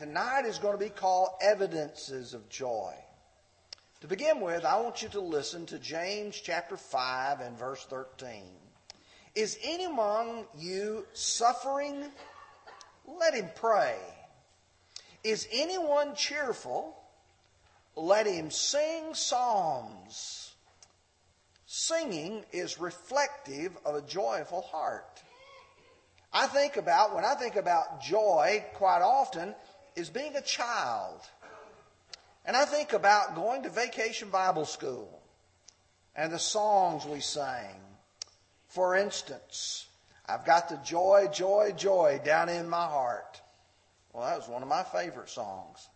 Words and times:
tonight 0.00 0.46
is 0.46 0.56
going 0.56 0.72
to 0.72 0.82
be 0.82 0.88
called 0.88 1.28
Evidences 1.42 2.32
of 2.32 2.48
Joy. 2.48 2.94
To 4.00 4.06
begin 4.06 4.40
with, 4.40 4.64
I 4.64 4.80
want 4.80 5.02
you 5.02 5.10
to 5.10 5.20
listen 5.20 5.66
to 5.66 5.78
James 5.78 6.40
chapter 6.42 6.78
5 6.78 7.40
and 7.40 7.58
verse 7.58 7.84
13. 7.84 8.44
Is 9.34 9.58
any 9.62 9.84
among 9.84 10.46
you 10.56 11.04
suffering? 11.12 12.06
Let 13.06 13.34
him 13.34 13.50
pray. 13.54 13.96
Is 15.22 15.46
anyone 15.52 16.14
cheerful? 16.14 16.96
Let 17.94 18.26
him 18.26 18.50
sing 18.50 19.12
psalms. 19.12 20.54
Singing 21.66 22.46
is 22.52 22.80
reflective 22.80 23.76
of 23.84 23.96
a 23.96 24.02
joyful 24.02 24.62
heart. 24.62 25.22
I 26.32 26.46
think 26.46 26.78
about, 26.78 27.14
when 27.14 27.24
I 27.26 27.34
think 27.34 27.56
about 27.56 28.00
joy, 28.00 28.64
quite 28.72 29.02
often, 29.02 29.54
is 30.00 30.10
being 30.10 30.34
a 30.34 30.40
child. 30.40 31.20
And 32.46 32.56
I 32.56 32.64
think 32.64 32.94
about 32.94 33.36
going 33.36 33.62
to 33.62 33.68
vacation 33.68 34.30
Bible 34.30 34.64
school 34.64 35.20
and 36.16 36.32
the 36.32 36.38
songs 36.38 37.04
we 37.04 37.20
sang. 37.20 37.76
For 38.68 38.96
instance, 38.96 39.86
I've 40.26 40.46
got 40.46 40.68
the 40.68 40.78
joy, 40.78 41.28
joy, 41.32 41.74
joy 41.76 42.20
down 42.24 42.48
in 42.48 42.68
my 42.68 42.86
heart. 42.86 43.40
Well, 44.12 44.26
that 44.26 44.38
was 44.38 44.48
one 44.48 44.62
of 44.62 44.68
my 44.68 44.82
favorite 44.82 45.28
songs. 45.28 45.88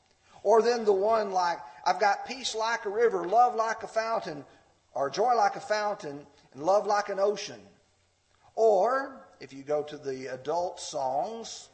Or 0.42 0.60
then 0.60 0.84
the 0.84 0.92
one 0.92 1.32
like, 1.32 1.58
I've 1.86 1.98
got 1.98 2.28
peace 2.28 2.54
like 2.54 2.84
a 2.84 2.90
river, 2.90 3.26
love 3.26 3.54
like 3.54 3.82
a 3.82 3.88
fountain, 3.88 4.44
or 4.92 5.08
joy 5.08 5.34
like 5.34 5.56
a 5.56 5.60
fountain, 5.60 6.26
and 6.52 6.62
love 6.62 6.86
like 6.86 7.08
an 7.08 7.18
ocean. 7.18 7.60
Or, 8.54 9.26
if 9.40 9.52
you 9.52 9.62
go 9.62 9.82
to 9.84 9.96
the 9.96 10.26
adult 10.26 10.78
songs, 10.78 11.70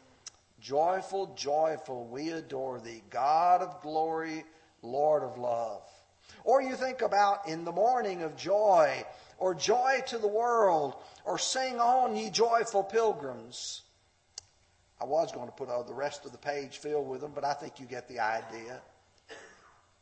joyful, 0.60 1.34
joyful, 1.34 2.06
we 2.06 2.30
adore 2.30 2.80
thee, 2.80 3.02
God 3.10 3.62
of 3.62 3.80
glory, 3.82 4.44
Lord 4.82 5.22
of 5.22 5.38
love. 5.38 5.82
Or 6.44 6.62
you 6.62 6.76
think 6.76 7.02
about 7.02 7.48
in 7.48 7.64
the 7.64 7.72
morning 7.72 8.22
of 8.22 8.36
joy, 8.36 9.04
or 9.38 9.54
joy 9.54 10.02
to 10.08 10.18
the 10.18 10.28
world, 10.28 10.94
or 11.24 11.38
sing 11.38 11.78
on 11.80 12.16
ye 12.16 12.30
joyful 12.30 12.84
pilgrims. 12.84 13.82
I 15.00 15.06
was 15.06 15.32
going 15.32 15.46
to 15.46 15.52
put 15.52 15.70
all 15.70 15.82
the 15.82 15.94
rest 15.94 16.26
of 16.26 16.32
the 16.32 16.38
page 16.38 16.78
filled 16.78 17.08
with 17.08 17.22
them, 17.22 17.32
but 17.34 17.44
I 17.44 17.54
think 17.54 17.80
you 17.80 17.86
get 17.86 18.08
the 18.08 18.20
idea. 18.20 18.80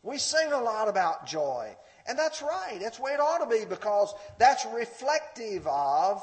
We 0.03 0.19
sing 0.19 0.53
a 0.53 0.61
lot 0.61 0.89
about 0.89 1.27
joy. 1.27 1.77
And 2.07 2.19
that's 2.19 2.41
right. 2.41 2.79
That's 2.81 2.97
the 2.97 3.03
way 3.03 3.13
it 3.13 3.21
ought 3.21 3.39
to 3.39 3.59
be 3.59 3.65
because 3.65 4.15
that's 4.39 4.65
reflective 4.67 5.67
of, 5.67 6.23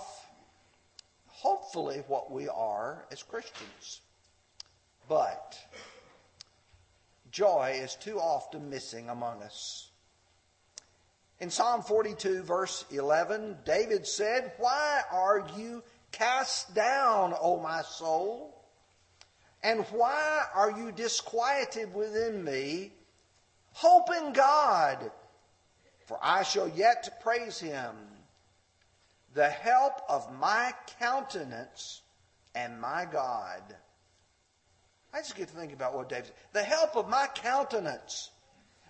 hopefully, 1.27 2.03
what 2.07 2.31
we 2.31 2.49
are 2.49 3.05
as 3.11 3.21
Christians. 3.21 4.01
But 5.07 5.57
joy 7.31 7.79
is 7.81 7.95
too 7.95 8.19
often 8.19 8.69
missing 8.69 9.09
among 9.09 9.43
us. 9.43 9.89
In 11.39 11.49
Psalm 11.49 11.81
42, 11.81 12.43
verse 12.43 12.85
11, 12.91 13.57
David 13.65 14.07
said, 14.07 14.53
Why 14.57 15.01
are 15.11 15.45
you 15.57 15.83
cast 16.11 16.73
down, 16.73 17.33
O 17.39 17.59
my 17.59 17.81
soul? 17.81 18.55
And 19.61 19.83
why 19.91 20.45
are 20.53 20.71
you 20.71 20.91
disquieted 20.91 21.93
within 21.93 22.43
me? 22.43 22.93
Hope 23.73 24.09
in 24.15 24.31
God, 24.31 25.11
for 26.05 26.17
I 26.21 26.43
shall 26.43 26.69
yet 26.69 27.19
praise 27.21 27.59
him, 27.59 27.95
the 29.33 29.49
help 29.49 30.01
of 30.07 30.31
my 30.39 30.73
countenance 30.99 32.01
and 32.53 32.79
my 32.79 33.05
God. 33.11 33.61
I 35.15 35.19
just 35.19 35.37
get 35.37 35.47
to 35.47 35.55
think 35.55 35.71
about 35.71 35.95
what 35.95 36.09
David 36.09 36.25
said. 36.25 36.35
The 36.51 36.63
help 36.63 36.97
of 36.97 37.07
my 37.07 37.27
countenance, 37.33 38.31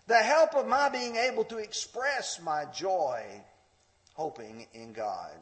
the 0.08 0.18
help 0.18 0.56
of 0.56 0.67
my 0.67 0.90
being 0.90 1.16
able 1.17 1.44
to 1.45 1.58
express 1.58 2.42
my 2.42 2.66
joy, 2.73 3.23
hoping 4.16 4.66
in 4.73 4.92
God. 4.92 5.36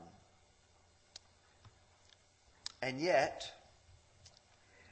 And 2.82 3.00
yet, 3.00 3.50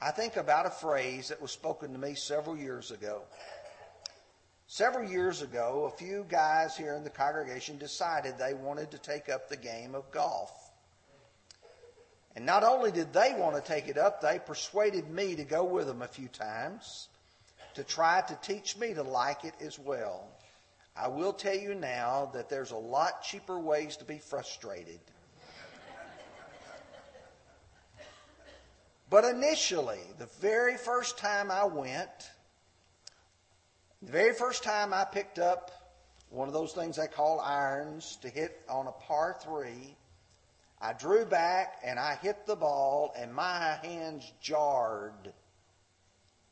I 0.01 0.11
think 0.11 0.37
about 0.37 0.65
a 0.65 0.69
phrase 0.69 1.27
that 1.27 1.41
was 1.41 1.51
spoken 1.51 1.91
to 1.91 1.99
me 1.99 2.15
several 2.15 2.55
years 2.55 2.91
ago. 2.91 3.23
Several 4.67 5.09
years 5.09 5.41
ago, 5.41 5.91
a 5.93 5.97
few 5.97 6.25
guys 6.29 6.77
here 6.77 6.95
in 6.95 7.03
the 7.03 7.09
congregation 7.09 7.77
decided 7.77 8.37
they 8.37 8.53
wanted 8.53 8.91
to 8.91 8.97
take 8.97 9.27
up 9.27 9.49
the 9.49 9.57
game 9.57 9.93
of 9.93 10.09
golf. 10.11 10.70
And 12.35 12.45
not 12.45 12.63
only 12.63 12.91
did 12.91 13.13
they 13.13 13.33
want 13.37 13.55
to 13.55 13.61
take 13.61 13.87
it 13.87 13.97
up, 13.97 14.21
they 14.21 14.39
persuaded 14.39 15.09
me 15.09 15.35
to 15.35 15.43
go 15.43 15.63
with 15.63 15.87
them 15.87 16.01
a 16.01 16.07
few 16.07 16.27
times 16.27 17.09
to 17.75 17.83
try 17.83 18.21
to 18.21 18.35
teach 18.41 18.77
me 18.77 18.93
to 18.93 19.03
like 19.03 19.43
it 19.43 19.55
as 19.61 19.77
well. 19.77 20.27
I 20.95 21.07
will 21.07 21.33
tell 21.33 21.55
you 21.55 21.73
now 21.73 22.31
that 22.33 22.49
there's 22.49 22.71
a 22.71 22.77
lot 22.77 23.23
cheaper 23.23 23.59
ways 23.59 23.97
to 23.97 24.05
be 24.05 24.17
frustrated 24.17 24.99
But 29.11 29.25
initially, 29.25 29.99
the 30.19 30.29
very 30.39 30.77
first 30.77 31.17
time 31.17 31.51
I 31.51 31.65
went, 31.65 32.31
the 34.01 34.09
very 34.09 34.33
first 34.33 34.63
time 34.63 34.93
I 34.93 35.03
picked 35.03 35.37
up 35.37 35.69
one 36.29 36.47
of 36.47 36.53
those 36.53 36.71
things 36.71 36.95
they 36.95 37.07
call 37.07 37.41
irons 37.41 38.17
to 38.21 38.29
hit 38.29 38.61
on 38.69 38.87
a 38.87 38.93
par 38.93 39.35
three, 39.43 39.97
I 40.81 40.93
drew 40.93 41.25
back 41.25 41.75
and 41.83 41.99
I 41.99 42.15
hit 42.15 42.47
the 42.47 42.55
ball 42.55 43.13
and 43.15 43.33
my 43.33 43.77
hands 43.83 44.31
jarred. 44.41 45.31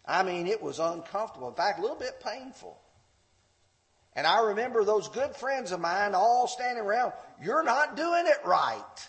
I 0.06 0.22
mean, 0.24 0.46
it 0.46 0.62
was 0.62 0.78
uncomfortable. 0.78 1.50
In 1.50 1.56
fact, 1.56 1.80
a 1.80 1.82
little 1.82 1.98
bit 1.98 2.22
painful. 2.24 2.80
And 4.16 4.28
I 4.28 4.42
remember 4.42 4.84
those 4.84 5.08
good 5.08 5.36
friends 5.36 5.72
of 5.72 5.80
mine 5.80 6.14
all 6.14 6.48
standing 6.48 6.84
around, 6.84 7.14
you're 7.42 7.64
not 7.64 7.96
doing 7.96 8.26
it 8.28 8.46
right. 8.46 9.08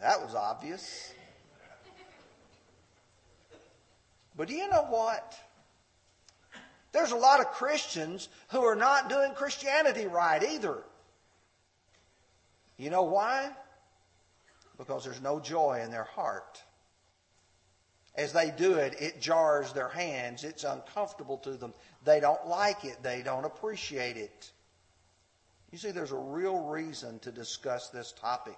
That 0.00 0.20
was 0.22 0.34
obvious. 0.34 1.12
But 4.36 4.48
do 4.48 4.54
you 4.54 4.68
know 4.68 4.84
what? 4.90 5.38
There's 6.92 7.12
a 7.12 7.16
lot 7.16 7.40
of 7.40 7.46
Christians 7.52 8.28
who 8.48 8.62
are 8.62 8.76
not 8.76 9.08
doing 9.08 9.32
Christianity 9.34 10.06
right 10.06 10.42
either. 10.42 10.82
You 12.76 12.90
know 12.90 13.02
why? 13.02 13.50
Because 14.78 15.04
there's 15.04 15.22
no 15.22 15.38
joy 15.38 15.80
in 15.84 15.90
their 15.90 16.04
heart. 16.04 16.62
As 18.16 18.32
they 18.32 18.50
do 18.50 18.74
it, 18.74 18.94
it 19.00 19.20
jars 19.20 19.72
their 19.72 19.88
hands. 19.88 20.44
It's 20.44 20.64
uncomfortable 20.64 21.38
to 21.38 21.52
them. 21.52 21.74
They 22.04 22.20
don't 22.20 22.46
like 22.46 22.84
it. 22.84 22.98
They 23.02 23.22
don't 23.22 23.44
appreciate 23.44 24.16
it. 24.16 24.52
You 25.72 25.78
see, 25.78 25.90
there's 25.90 26.12
a 26.12 26.16
real 26.16 26.58
reason 26.66 27.18
to 27.20 27.32
discuss 27.32 27.88
this 27.88 28.12
topic. 28.12 28.56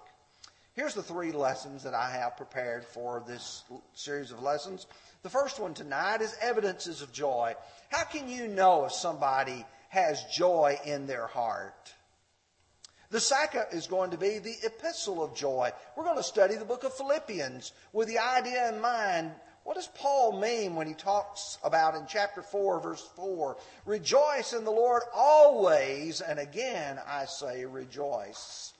Here's 0.73 0.93
the 0.93 1.01
three 1.01 1.31
lessons 1.31 1.81
that 1.83 1.95
I 1.95 2.11
have 2.11 2.37
prepared 2.37 2.85
for 2.85 3.23
this 3.25 3.63
series 3.95 4.31
of 4.31 4.43
lessons. 4.43 4.85
The 5.23 5.29
first 5.29 5.59
one 5.59 5.73
tonight 5.73 6.21
is 6.21 6.35
evidences 6.39 7.01
of 7.01 7.11
joy. 7.11 7.55
How 7.89 8.03
can 8.03 8.29
you 8.29 8.47
know 8.47 8.85
if 8.85 8.91
somebody 8.91 9.65
has 9.89 10.23
joy 10.25 10.77
in 10.85 11.07
their 11.07 11.25
heart? 11.25 11.91
The 13.09 13.19
second 13.21 13.67
is 13.71 13.87
going 13.87 14.11
to 14.11 14.17
be 14.17 14.39
the 14.39 14.55
epistle 14.65 15.23
of 15.23 15.33
joy. 15.33 15.71
We're 15.95 16.03
going 16.03 16.17
to 16.17 16.23
study 16.23 16.55
the 16.55 16.65
book 16.65 16.83
of 16.83 16.93
Philippians 16.93 17.71
with 17.93 18.09
the 18.09 18.19
idea 18.19 18.67
in 18.69 18.81
mind. 18.81 19.31
What 19.63 19.75
does 19.75 19.87
Paul 19.87 20.39
mean 20.39 20.75
when 20.75 20.87
he 20.87 20.93
talks 20.93 21.57
about 21.63 21.95
in 21.95 22.05
chapter 22.07 22.41
4, 22.41 22.81
verse 22.81 23.07
4? 23.15 23.57
Rejoice 23.85 24.51
in 24.51 24.65
the 24.65 24.71
Lord 24.71 25.03
always, 25.13 26.19
and 26.19 26.37
again 26.37 26.99
I 27.07 27.25
say 27.25 27.65
rejoice. 27.65 28.73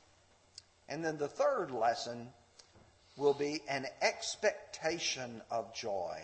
And 0.89 1.03
then 1.03 1.17
the 1.17 1.27
third 1.27 1.71
lesson 1.71 2.27
will 3.15 3.33
be 3.33 3.61
an 3.69 3.85
expectation 4.01 5.41
of 5.49 5.73
joy. 5.73 6.21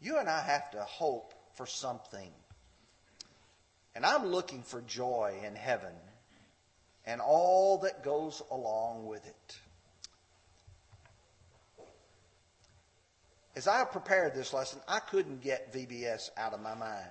You 0.00 0.18
and 0.18 0.28
I 0.28 0.42
have 0.42 0.72
to 0.72 0.82
hope 0.82 1.34
for 1.54 1.66
something. 1.66 2.30
And 3.94 4.04
I'm 4.04 4.26
looking 4.26 4.62
for 4.62 4.80
joy 4.80 5.36
in 5.44 5.54
heaven 5.54 5.94
and 7.06 7.20
all 7.20 7.78
that 7.78 8.02
goes 8.02 8.42
along 8.50 9.06
with 9.06 9.26
it. 9.26 9.58
As 13.56 13.68
I 13.68 13.84
prepared 13.84 14.34
this 14.34 14.52
lesson, 14.52 14.80
I 14.88 14.98
couldn't 14.98 15.40
get 15.40 15.72
VBS 15.72 16.30
out 16.36 16.54
of 16.54 16.60
my 16.60 16.74
mind. 16.74 17.08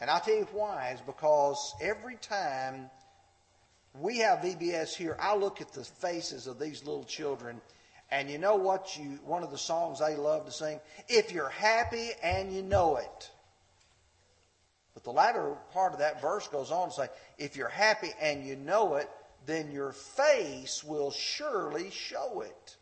And 0.00 0.08
I'll 0.08 0.20
tell 0.20 0.36
you 0.36 0.46
why, 0.52 0.92
is 0.94 1.00
because 1.00 1.74
every 1.82 2.16
time 2.16 2.90
we 3.98 4.18
have 4.18 4.40
VBS 4.40 4.94
here. 4.94 5.16
I 5.18 5.34
look 5.36 5.60
at 5.60 5.72
the 5.72 5.84
faces 5.84 6.46
of 6.46 6.58
these 6.58 6.84
little 6.84 7.04
children, 7.04 7.60
and 8.10 8.30
you 8.30 8.38
know 8.38 8.56
what? 8.56 8.96
You 8.96 9.18
one 9.24 9.42
of 9.42 9.50
the 9.50 9.58
songs 9.58 9.98
they 9.98 10.16
love 10.16 10.46
to 10.46 10.52
sing. 10.52 10.80
If 11.08 11.32
you're 11.32 11.48
happy 11.48 12.10
and 12.22 12.52
you 12.52 12.62
know 12.62 12.96
it. 12.96 13.30
But 14.94 15.04
the 15.04 15.12
latter 15.12 15.56
part 15.72 15.92
of 15.92 16.00
that 16.00 16.20
verse 16.20 16.48
goes 16.48 16.70
on 16.70 16.88
to 16.88 16.94
say, 16.94 17.08
if 17.38 17.56
you're 17.56 17.68
happy 17.68 18.10
and 18.20 18.44
you 18.44 18.56
know 18.56 18.96
it, 18.96 19.08
then 19.46 19.70
your 19.70 19.92
face 19.92 20.84
will 20.84 21.10
surely 21.10 21.90
show 21.90 22.42
it. 22.42 22.76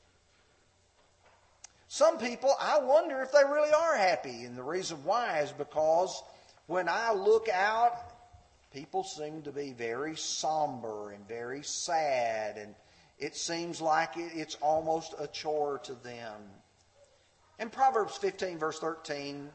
Some 1.89 2.19
people, 2.19 2.55
I 2.61 2.81
wonder 2.81 3.23
if 3.23 3.33
they 3.33 3.45
really 3.45 3.73
are 3.73 3.97
happy. 3.97 4.45
And 4.45 4.57
the 4.57 4.63
reason 4.63 4.99
why 5.05 5.41
is 5.41 5.53
because 5.53 6.23
when 6.67 6.89
I 6.89 7.13
look 7.13 7.49
out, 7.49 7.95
people 8.73 9.05
seem 9.05 9.43
to 9.43 9.53
be 9.53 9.73
very 9.73 10.17
somber 10.17 11.13
and 11.13 11.27
very 11.27 11.63
sad, 11.63 12.59
and 12.59 12.75
it 13.19 13.37
seems 13.37 13.81
like 13.81 14.11
it's 14.17 14.57
almost 14.57 15.15
a 15.19 15.27
chore 15.27 15.79
to 15.85 15.95
them. 15.95 16.43
In 17.59 17.71
Proverbs 17.71 18.17
15, 18.19 18.59
verse 18.59 18.79
13, 18.79 19.49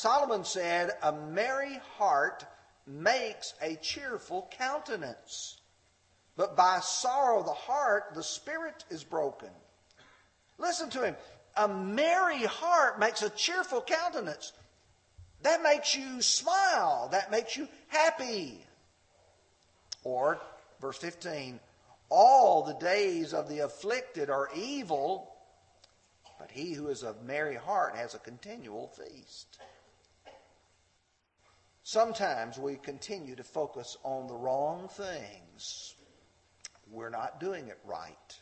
Solomon 0.00 0.44
said, 0.44 0.92
A 1.02 1.12
merry 1.12 1.78
heart 1.98 2.46
makes 2.86 3.52
a 3.60 3.76
cheerful 3.76 4.48
countenance, 4.50 5.60
but 6.38 6.56
by 6.56 6.80
sorrow 6.80 7.40
of 7.40 7.44
the 7.44 7.52
heart 7.52 8.14
the 8.14 8.22
spirit 8.22 8.82
is 8.88 9.04
broken. 9.04 9.50
Listen 10.56 10.88
to 10.88 11.02
him. 11.02 11.16
A 11.54 11.68
merry 11.68 12.44
heart 12.44 12.98
makes 12.98 13.20
a 13.20 13.28
cheerful 13.28 13.82
countenance. 13.82 14.52
That 15.42 15.62
makes 15.62 15.94
you 15.94 16.22
smile. 16.22 17.10
That 17.12 17.30
makes 17.30 17.54
you 17.58 17.68
happy. 17.88 18.64
Or, 20.02 20.40
verse 20.80 20.96
15, 20.96 21.60
all 22.08 22.62
the 22.62 22.74
days 22.74 23.34
of 23.34 23.50
the 23.50 23.58
afflicted 23.58 24.30
are 24.30 24.48
evil, 24.56 25.34
but 26.38 26.50
he 26.50 26.72
who 26.72 26.88
is 26.88 27.02
of 27.02 27.22
merry 27.22 27.56
heart 27.56 27.96
has 27.96 28.14
a 28.14 28.18
continual 28.18 28.88
feast. 28.88 29.58
Sometimes 31.92 32.56
we 32.56 32.76
continue 32.76 33.34
to 33.34 33.42
focus 33.42 33.96
on 34.04 34.28
the 34.28 34.36
wrong 34.36 34.86
things. 34.86 35.96
We're 36.88 37.10
not 37.10 37.40
doing 37.40 37.66
it 37.66 37.80
right. 37.84 38.38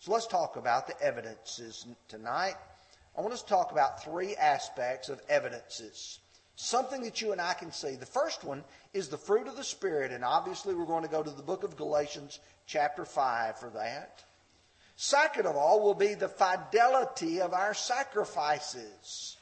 So 0.00 0.12
let's 0.12 0.26
talk 0.26 0.56
about 0.56 0.86
the 0.86 1.00
evidences 1.02 1.86
tonight. 2.08 2.56
I 3.16 3.22
want 3.22 3.32
us 3.32 3.40
to 3.40 3.48
talk 3.48 3.72
about 3.72 4.04
three 4.04 4.36
aspects 4.36 5.08
of 5.08 5.22
evidences. 5.30 6.18
Something 6.56 7.04
that 7.04 7.22
you 7.22 7.32
and 7.32 7.40
I 7.40 7.54
can 7.54 7.72
see. 7.72 7.96
The 7.96 8.04
first 8.04 8.44
one 8.44 8.64
is 8.92 9.08
the 9.08 9.16
fruit 9.16 9.48
of 9.48 9.56
the 9.56 9.64
Spirit, 9.64 10.12
and 10.12 10.22
obviously 10.22 10.74
we're 10.74 10.84
going 10.84 11.04
to 11.04 11.08
go 11.08 11.22
to 11.22 11.30
the 11.30 11.42
book 11.42 11.64
of 11.64 11.78
Galatians, 11.78 12.38
chapter 12.66 13.06
5, 13.06 13.58
for 13.58 13.70
that. 13.70 14.22
Second 14.94 15.46
of 15.46 15.56
all 15.56 15.80
will 15.80 15.94
be 15.94 16.12
the 16.12 16.28
fidelity 16.28 17.40
of 17.40 17.54
our 17.54 17.72
sacrifices. 17.72 19.38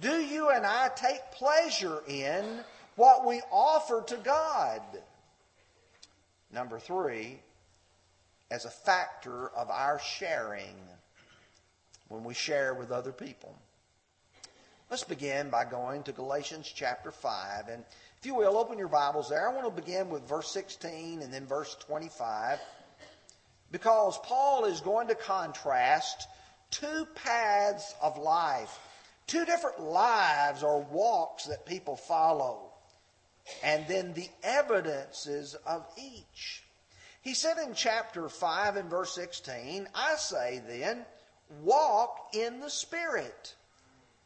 Do 0.00 0.20
you 0.20 0.50
and 0.50 0.64
I 0.64 0.90
take 0.94 1.20
pleasure 1.32 2.02
in 2.06 2.60
what 2.96 3.26
we 3.26 3.40
offer 3.50 4.04
to 4.08 4.16
God? 4.16 4.80
Number 6.52 6.78
three, 6.78 7.40
as 8.50 8.64
a 8.64 8.70
factor 8.70 9.48
of 9.50 9.70
our 9.70 9.98
sharing 9.98 10.76
when 12.08 12.24
we 12.24 12.34
share 12.34 12.74
with 12.74 12.90
other 12.90 13.12
people. 13.12 13.54
Let's 14.90 15.04
begin 15.04 15.50
by 15.50 15.64
going 15.66 16.02
to 16.04 16.12
Galatians 16.12 16.72
chapter 16.74 17.10
5. 17.10 17.68
And 17.68 17.84
if 18.18 18.24
you 18.24 18.34
will, 18.34 18.56
open 18.56 18.78
your 18.78 18.88
Bibles 18.88 19.28
there. 19.28 19.46
I 19.48 19.52
want 19.52 19.66
to 19.66 19.82
begin 19.82 20.08
with 20.08 20.26
verse 20.26 20.50
16 20.50 21.20
and 21.20 21.32
then 21.32 21.44
verse 21.44 21.76
25 21.80 22.58
because 23.70 24.18
Paul 24.22 24.64
is 24.64 24.80
going 24.80 25.08
to 25.08 25.14
contrast 25.14 26.26
two 26.70 27.06
paths 27.14 27.94
of 28.00 28.16
life, 28.16 28.78
two 29.28 29.44
different 29.44 29.78
lives 29.80 30.64
or 30.64 30.80
walks 30.80 31.44
that 31.44 31.64
people 31.66 31.96
follow, 31.96 32.72
and 33.62 33.86
then 33.86 34.12
the 34.14 34.28
evidences 34.42 35.54
of 35.66 35.86
each. 35.96 36.64
He 37.20 37.34
said 37.34 37.58
in 37.58 37.74
chapter 37.74 38.28
5 38.28 38.76
and 38.76 38.90
verse 38.90 39.14
16, 39.14 39.88
I 39.94 40.14
say 40.16 40.62
then, 40.66 41.04
walk 41.62 42.30
in 42.34 42.58
the 42.60 42.70
Spirit, 42.70 43.54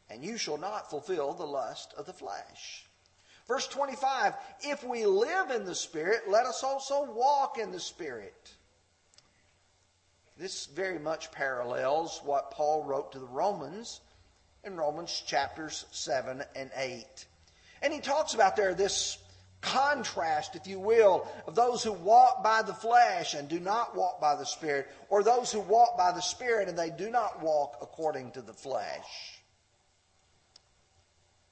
and 0.09 0.23
you 0.23 0.37
shall 0.37 0.57
not 0.57 0.89
fulfill 0.89 1.33
the 1.33 1.45
lust 1.45 1.93
of 1.97 2.05
the 2.05 2.13
flesh. 2.13 2.85
Verse 3.47 3.67
25, 3.67 4.33
if 4.61 4.85
we 4.85 5.05
live 5.05 5.51
in 5.51 5.65
the 5.65 5.75
Spirit, 5.75 6.29
let 6.29 6.45
us 6.45 6.63
also 6.63 7.03
walk 7.11 7.57
in 7.57 7.71
the 7.71 7.79
Spirit. 7.79 8.53
This 10.37 10.65
very 10.67 10.97
much 10.97 11.31
parallels 11.31 12.21
what 12.23 12.51
Paul 12.51 12.83
wrote 12.83 13.11
to 13.11 13.19
the 13.19 13.25
Romans 13.25 13.99
in 14.63 14.77
Romans 14.77 15.23
chapters 15.25 15.85
7 15.91 16.43
and 16.55 16.71
8. 16.75 17.25
And 17.81 17.93
he 17.93 17.99
talks 17.99 18.33
about 18.33 18.55
there 18.55 18.73
this 18.73 19.17
contrast, 19.61 20.55
if 20.55 20.67
you 20.67 20.79
will, 20.79 21.27
of 21.47 21.55
those 21.55 21.83
who 21.83 21.91
walk 21.91 22.43
by 22.43 22.61
the 22.61 22.73
flesh 22.73 23.33
and 23.33 23.47
do 23.47 23.59
not 23.59 23.95
walk 23.95 24.19
by 24.19 24.35
the 24.35 24.45
Spirit, 24.45 24.87
or 25.09 25.23
those 25.23 25.51
who 25.51 25.59
walk 25.59 25.97
by 25.97 26.11
the 26.11 26.21
Spirit 26.21 26.67
and 26.67 26.77
they 26.77 26.89
do 26.89 27.09
not 27.09 27.41
walk 27.41 27.77
according 27.81 28.31
to 28.31 28.41
the 28.41 28.53
flesh. 28.53 29.41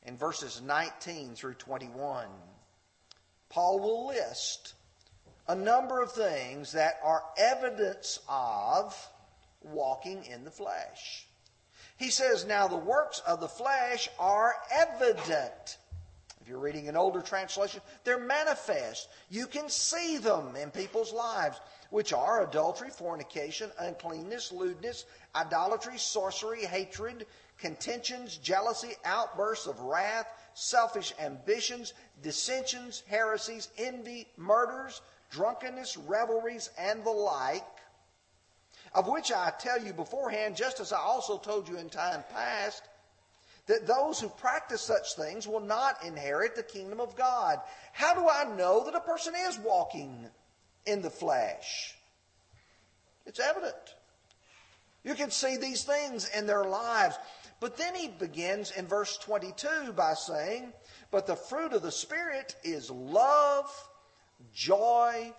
In 0.04 0.18
verses 0.18 0.62
19 0.62 1.36
through 1.36 1.54
21, 1.56 2.28
Paul 3.50 3.80
will 3.80 4.08
list 4.08 4.74
a 5.48 5.56
number 5.56 6.02
of 6.02 6.12
things 6.12 6.72
that 6.72 7.00
are 7.04 7.24
evidence 7.38 8.20
of 8.28 8.96
walking 9.62 10.26
in 10.26 10.44
the 10.44 10.52
flesh. 10.52 11.28
He 12.02 12.10
says, 12.10 12.46
Now 12.46 12.68
the 12.68 12.76
works 12.76 13.22
of 13.28 13.40
the 13.40 13.48
flesh 13.48 14.10
are 14.18 14.56
evident 14.72 15.78
if 16.42 16.50
you're 16.50 16.58
reading 16.58 16.90
an 16.90 16.98
older 16.98 17.22
translation, 17.22 17.82
they're 18.04 18.20
manifest. 18.20 19.10
You 19.30 19.46
can 19.46 19.70
see 19.70 20.18
them 20.18 20.56
in 20.56 20.72
people's 20.72 21.14
lives, 21.14 21.60
which 21.92 22.14
are 22.14 22.44
adultery, 22.44 22.90
fornication, 22.90 23.70
uncleanness, 23.80 24.52
lewdness, 24.52 25.06
idolatry, 25.36 26.00
sorcery, 26.00 26.66
hatred, 26.66 27.28
contentions, 27.60 28.38
jealousy, 28.38 28.94
outbursts 29.06 29.68
of 29.68 29.80
wrath, 29.82 30.34
selfish 30.56 31.14
ambitions, 31.20 31.94
dissensions, 32.24 33.04
heresies, 33.08 33.70
envy, 33.78 34.28
murders, 34.36 35.02
drunkenness, 35.30 35.96
revelries, 35.96 36.72
and 36.80 37.04
the 37.04 37.12
like, 37.12 37.64
of 38.94 39.08
which 39.08 39.32
I 39.32 39.52
tell 39.60 39.82
you 39.82 39.94
beforehand, 39.94 40.56
just 40.56 40.80
as 40.80 40.92
I 40.92 41.00
also 41.00 41.38
told 41.38 41.70
you 41.70 41.78
in 41.78 41.90
time 41.90 42.24
past, 42.34 42.84
that 43.68 43.88
those 43.88 44.20
who 44.20 44.28
practice 44.28 44.82
such 44.82 45.16
things 45.16 45.48
will 45.48 45.62
not 45.62 46.04
inherit 46.04 46.56
the 46.56 46.64
kingdom 46.64 47.00
of 47.00 47.16
God. 47.16 47.60
How 47.94 48.14
do 48.14 48.28
I 48.28 48.56
know 48.56 48.84
that 48.86 48.96
a 48.96 49.00
person 49.00 49.34
is 49.48 49.58
walking 49.60 50.28
in 50.86 51.02
the 51.02 51.10
flesh? 51.10 51.96
It's 53.26 53.40
evident. 53.40 53.96
You 55.04 55.16
can 55.16 55.32
see 55.32 55.58
these 55.58 55.84
things 55.84 56.30
in 56.36 56.48
their 56.48 56.66
lives. 56.66 57.18
But 57.60 57.78
then 57.78 57.96
he 57.96 58.08
begins 58.08 58.72
in 58.72 58.88
verse 58.88 59.18
22 59.18 59.94
by 59.94 60.16
saying, 60.16 60.74
But 61.12 61.28
the 61.28 61.36
fruit 61.36 61.74
of 61.74 61.84
the 61.84 61.92
Spirit 61.92 62.56
is 62.64 62.90
love, 62.90 63.72
joy, 64.54 65.32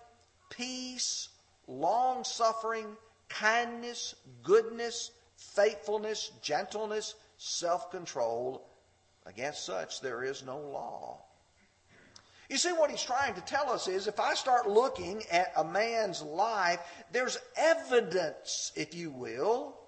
peace, 0.49 1.29
long 1.67 2.23
suffering, 2.23 2.87
kindness, 3.29 4.15
goodness, 4.41 5.11
faithfulness, 5.37 6.31
gentleness, 6.41 7.15
self 7.37 7.91
control. 7.91 8.67
Against 9.25 9.65
such, 9.65 10.01
there 10.01 10.23
is 10.23 10.43
no 10.43 10.57
law. 10.57 11.21
You 12.49 12.57
see, 12.57 12.71
what 12.73 12.91
he's 12.91 13.01
trying 13.01 13.35
to 13.35 13.41
tell 13.41 13.71
us 13.71 13.87
is 13.87 14.05
if 14.07 14.19
I 14.19 14.33
start 14.33 14.69
looking 14.69 15.23
at 15.31 15.53
a 15.55 15.63
man's 15.63 16.21
life, 16.21 16.79
there's 17.11 17.37
evidence, 17.55 18.71
if 18.75 18.93
you 18.93 19.11
will, 19.11 19.79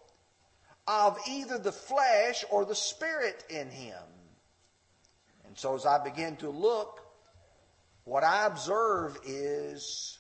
of 0.88 1.18
either 1.28 1.58
the 1.58 1.72
flesh 1.72 2.46
or 2.50 2.66
the 2.66 2.76
spirit 2.76 3.44
in 3.50 3.70
him. 3.70 4.02
And 5.46 5.58
so 5.58 5.76
as 5.76 5.86
I 5.86 6.04
begin 6.04 6.38
to 6.38 6.50
look, 6.50 7.02
what 8.06 8.24
I 8.24 8.46
observe 8.46 9.18
is 9.26 10.20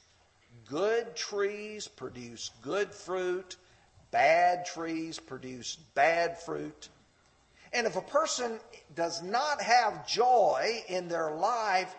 good 0.69 1.15
trees 1.15 1.87
produce 1.87 2.51
good 2.61 2.91
fruit, 2.91 3.57
bad 4.11 4.65
trees 4.65 5.19
produce 5.19 5.75
bad 5.93 6.39
fruit. 6.39 6.89
And 7.73 7.85
if 7.85 7.95
a 7.95 8.01
person 8.01 8.59
does 8.95 9.21
not 9.21 9.61
have 9.61 10.07
joy 10.07 10.83
in 10.87 11.07
their 11.07 11.31
life, 11.31 11.93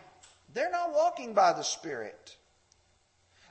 they're 0.54 0.70
not 0.70 0.94
walking 0.94 1.34
by 1.34 1.52
the 1.52 1.62
Spirit. 1.62 2.36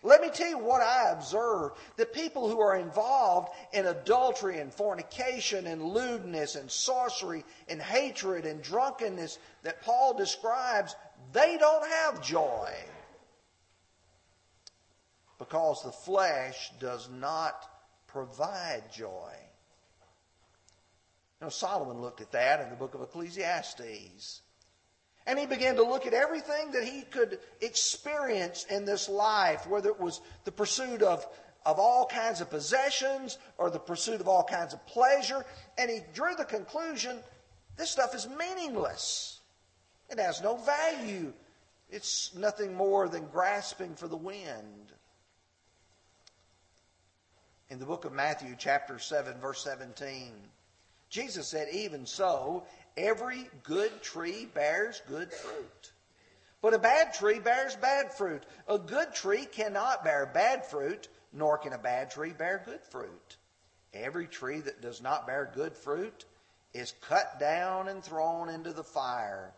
Let 0.02 0.22
me 0.22 0.30
tell 0.30 0.50
you 0.50 0.60
what 0.60 0.82
I 0.82 1.10
observe. 1.12 1.72
The 1.98 2.06
people 2.06 2.48
who 2.48 2.60
are 2.60 2.78
involved 2.78 3.50
in 3.74 3.88
adultery 3.88 4.60
and 4.60 4.72
fornication 4.72 5.66
and 5.66 5.82
lewdness 5.82 6.56
and 6.56 6.70
sorcery 6.70 7.44
and 7.68 7.82
hatred 7.82 8.46
and 8.46 8.62
drunkenness 8.62 9.40
that 9.64 9.82
Paul 9.82 10.16
describes, 10.16 10.96
they 11.34 11.58
don't 11.58 11.88
have 11.88 12.22
joy. 12.22 12.72
Because 15.38 15.84
the 15.84 15.92
flesh 15.92 16.72
does 16.80 17.10
not 17.10 17.66
provide 18.08 18.84
joy. 18.94 19.34
Now, 21.42 21.50
Solomon 21.50 22.02
looked 22.02 22.22
at 22.22 22.32
that 22.32 22.62
in 22.62 22.70
the 22.70 22.76
book 22.76 22.96
of 22.96 23.02
Ecclesiastes. 23.02 24.42
And 25.28 25.40
he 25.40 25.46
began 25.46 25.76
to 25.76 25.84
look 25.84 26.06
at 26.06 26.14
everything 26.14 26.72
that 26.72 26.84
he 26.84 27.02
could 27.02 27.40
experience 27.60 28.66
in 28.70 28.86
this 28.86 29.10
life, 29.10 29.68
whether 29.68 29.90
it 29.90 30.00
was 30.00 30.22
the 30.44 30.52
pursuit 30.52 31.02
of, 31.02 31.26
of 31.66 31.80
all 31.80 32.06
kinds 32.06 32.42
of 32.42 32.50
possessions 32.50 33.38
or 33.58 33.70
the 33.70 33.80
pursuit 33.80 34.22
of 34.22 34.28
all 34.28 34.44
kinds 34.44 34.74
of 34.74 34.86
pleasure. 34.86 35.44
And 35.78 35.90
he 35.90 36.02
drew 36.14 36.36
the 36.36 36.46
conclusion 36.46 37.20
this 37.78 37.90
stuff 37.90 38.16
is 38.16 38.28
meaningless. 38.28 39.40
It 40.10 40.20
has 40.20 40.42
no 40.42 40.56
value. 40.56 41.34
It's 41.90 42.34
nothing 42.36 42.74
more 42.74 43.10
than 43.10 43.28
grasping 43.28 43.96
for 43.96 44.08
the 44.08 44.16
wind. 44.16 44.85
In 47.70 47.80
the 47.80 47.86
book 47.86 48.06
of 48.06 48.14
Matthew, 48.14 48.56
chapter 48.58 49.00
7, 49.00 49.40
verse 49.40 49.64
17, 49.64 50.32
Jesus 51.10 51.48
said, 51.48 51.68
Even 51.72 52.06
so, 52.06 52.64
every 52.96 53.50
good 53.64 54.04
tree 54.04 54.48
bears 54.54 55.02
good 55.08 55.32
fruit. 55.32 55.92
But 56.62 56.76
a 56.76 56.80
bad 56.80 57.14
tree 57.14 57.40
bears 57.40 57.76
bad 57.76 58.14
fruit. 58.14 58.44
A 58.68 58.78
good 58.78 59.14
tree 59.14 59.46
cannot 59.46 60.04
bear 60.04 60.26
bad 60.32 60.66
fruit, 60.66 61.08
nor 61.34 61.58
can 61.58 61.74
a 61.74 61.78
bad 61.78 62.12
tree 62.12 62.32
bear 62.32 62.62
good 62.66 62.82
fruit. 62.84 63.38
Every 63.94 64.28
tree 64.28 64.60
that 64.62 64.82
does 64.82 65.02
not 65.02 65.26
bear 65.26 65.52
good 65.56 65.76
fruit 65.76 66.26
is 66.74 66.94
cut 67.02 67.40
down 67.40 67.88
and 67.88 68.04
thrown 68.04 68.50
into 68.50 68.74
the 68.74 68.84
fire. 68.84 69.54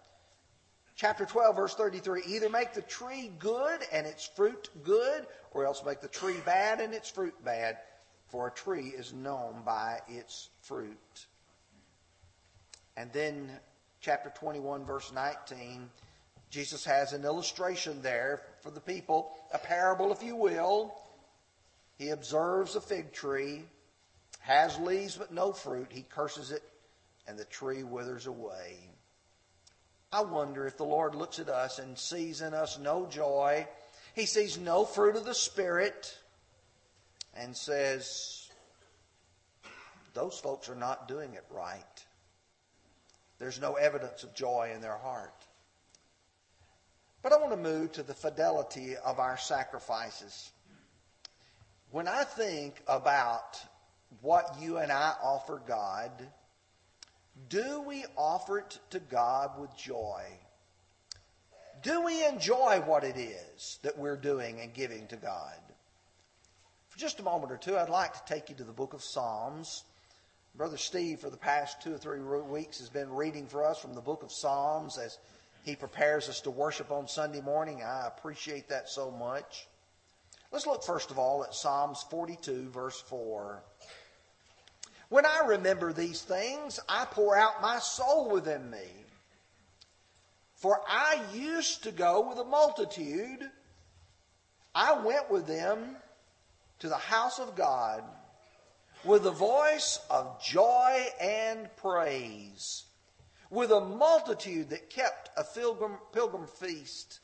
Chapter 0.96 1.26
12, 1.26 1.56
verse 1.56 1.76
33 1.76 2.24
either 2.28 2.50
make 2.50 2.74
the 2.74 2.82
tree 2.82 3.32
good 3.38 3.82
and 3.92 4.08
its 4.08 4.26
fruit 4.26 4.70
good, 4.84 5.28
or 5.52 5.66
else 5.66 5.84
make 5.86 6.02
the 6.02 6.08
tree 6.08 6.38
bad 6.46 6.80
and 6.80 6.94
its 6.94 7.10
fruit 7.10 7.36
bad, 7.44 7.78
for 8.28 8.48
a 8.48 8.52
tree 8.52 8.94
is 8.96 9.14
known 9.14 9.62
by 9.66 10.00
its 10.08 10.50
fruit. 10.62 11.26
And 12.96 13.12
then, 13.14 13.50
chapter 14.02 14.32
21, 14.36 14.86
verse 14.86 15.12
19, 15.14 15.90
Jesus 16.50 16.84
has 16.86 17.14
an 17.14 17.26
illustration 17.26 18.02
there 18.02 18.42
for 18.62 18.72
the 18.72 18.80
people, 18.80 19.32
a 19.54 19.58
parable, 19.58 20.12
if 20.12 20.24
you 20.24 20.36
will. 20.36 20.96
He 21.98 22.10
observes 22.10 22.76
a 22.76 22.82
fig 22.82 23.12
tree, 23.12 23.64
has 24.40 24.78
leaves 24.80 25.18
but 25.18 25.34
no 25.34 25.52
fruit. 25.52 25.88
He 25.90 26.04
curses 26.04 26.52
it, 26.52 26.64
and 27.28 27.38
the 27.38 27.46
tree 27.46 27.84
withers 27.84 28.28
away. 28.28 28.78
I 30.12 30.22
wonder 30.22 30.66
if 30.66 30.78
the 30.78 30.86
Lord 30.86 31.16
looks 31.16 31.40
at 31.40 31.50
us 31.50 31.80
and 31.80 31.98
sees 31.98 32.42
in 32.42 32.54
us 32.54 32.80
no 32.80 33.08
joy, 33.08 33.68
He 34.16 34.26
sees 34.26 34.58
no 34.58 34.86
fruit 34.86 35.16
of 35.16 35.26
the 35.26 35.36
Spirit, 35.36 36.18
and 37.40 37.56
says, 37.56 38.50
Those 40.14 40.38
folks 40.40 40.70
are 40.70 40.76
not 40.76 41.08
doing 41.08 41.34
it 41.34 41.46
right. 41.50 42.06
There's 43.40 43.62
no 43.62 43.74
evidence 43.74 44.24
of 44.24 44.34
joy 44.34 44.72
in 44.74 44.82
their 44.82 44.98
heart. 44.98 45.46
But 47.22 47.34
I 47.34 47.38
want 47.38 47.52
to 47.52 47.58
move 47.58 47.92
to 47.94 48.04
the 48.04 48.14
fidelity 48.14 48.96
of 48.96 49.20
our 49.20 49.38
sacrifices. 49.38 50.52
When 51.92 52.08
I 52.08 52.24
think 52.24 52.82
about 52.88 53.60
what 54.22 54.58
you 54.60 54.78
and 54.78 54.92
I 54.92 55.14
offer 55.22 55.62
God, 55.68 56.12
do 57.50 57.82
we 57.82 58.06
offer 58.16 58.60
it 58.60 58.80
to 58.92 59.00
God 59.00 59.60
with 59.60 59.76
joy? 59.78 60.24
Do 61.84 62.04
we 62.04 62.26
enjoy 62.26 62.82
what 62.86 63.04
it 63.04 63.18
is 63.18 63.80
that 63.84 63.98
we're 63.98 64.18
doing 64.18 64.60
and 64.60 64.74
giving 64.74 65.08
to 65.08 65.16
God? 65.16 65.60
Just 67.08 67.22
a 67.22 67.24
moment 67.24 67.54
or 67.54 67.58
two, 67.58 67.78
I'd 67.78 67.88
like 67.88 68.12
to 68.16 68.34
take 68.34 68.50
you 68.50 68.56
to 68.56 68.66
the 68.66 68.74
book 68.74 68.92
of 68.92 69.02
Psalms. 69.02 69.86
Brother 70.56 70.76
Steve, 70.76 71.22
for 71.22 71.30
the 71.30 71.38
past 71.38 71.82
two 71.82 71.96
or 71.96 71.98
three 71.98 72.20
weeks, 72.20 72.80
has 72.80 72.90
been 72.90 73.10
reading 73.10 73.48
for 73.48 73.66
us 73.66 73.80
from 73.80 73.94
the 73.94 74.02
book 74.02 74.24
of 74.24 74.32
Psalms 74.34 74.98
as 74.98 75.18
he 75.64 75.74
prepares 75.74 76.28
us 76.28 76.42
to 76.42 76.52
worship 76.52 76.92
on 76.92 77.08
Sunday 77.08 77.40
morning. 77.40 77.82
I 77.82 78.08
appreciate 78.08 78.68
that 78.68 78.90
so 78.90 79.10
much. 79.10 79.70
Let's 80.52 80.68
look 80.68 80.84
first 80.84 81.10
of 81.10 81.18
all 81.18 81.46
at 81.46 81.56
Psalms 81.56 82.04
42, 82.10 82.72
verse 82.72 83.00
4. 83.00 83.64
When 85.08 85.26
I 85.26 85.46
remember 85.48 85.94
these 85.94 86.22
things, 86.22 86.78
I 86.90 87.06
pour 87.06 87.38
out 87.38 87.62
my 87.62 87.80
soul 87.80 88.30
within 88.30 88.70
me. 88.70 89.06
For 90.56 90.82
I 90.86 91.22
used 91.34 91.84
to 91.84 91.94
go 91.94 92.28
with 92.28 92.38
a 92.38 92.44
multitude. 92.44 93.50
I 94.76 94.92
went 95.00 95.32
with 95.32 95.48
them 95.48 95.96
to 96.80 96.90
the 96.90 96.96
house 96.96 97.40
of 97.40 97.56
God 97.56 98.04
with 99.04 99.26
a 99.26 99.32
voice 99.32 100.00
of 100.10 100.42
joy 100.44 101.06
and 101.22 101.70
praise, 101.78 102.86
with 103.50 103.72
a 103.72 103.80
multitude 103.80 104.70
that 104.70 104.90
kept 104.90 105.30
a 105.38 105.44
pilgrim, 105.44 105.98
pilgrim 106.14 106.48
feast. 106.48 107.20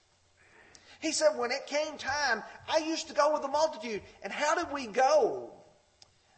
He 1.00 1.12
said, 1.12 1.38
when 1.38 1.52
it 1.52 1.68
came 1.68 1.98
time, 1.98 2.44
I 2.70 2.78
used 2.78 3.10
to 3.10 3.14
go 3.14 3.34
with 3.34 3.42
the 3.42 3.50
multitude. 3.50 4.02
And 4.22 4.32
how 4.32 4.56
did 4.56 4.72
we 4.72 4.88
go? 4.88 5.52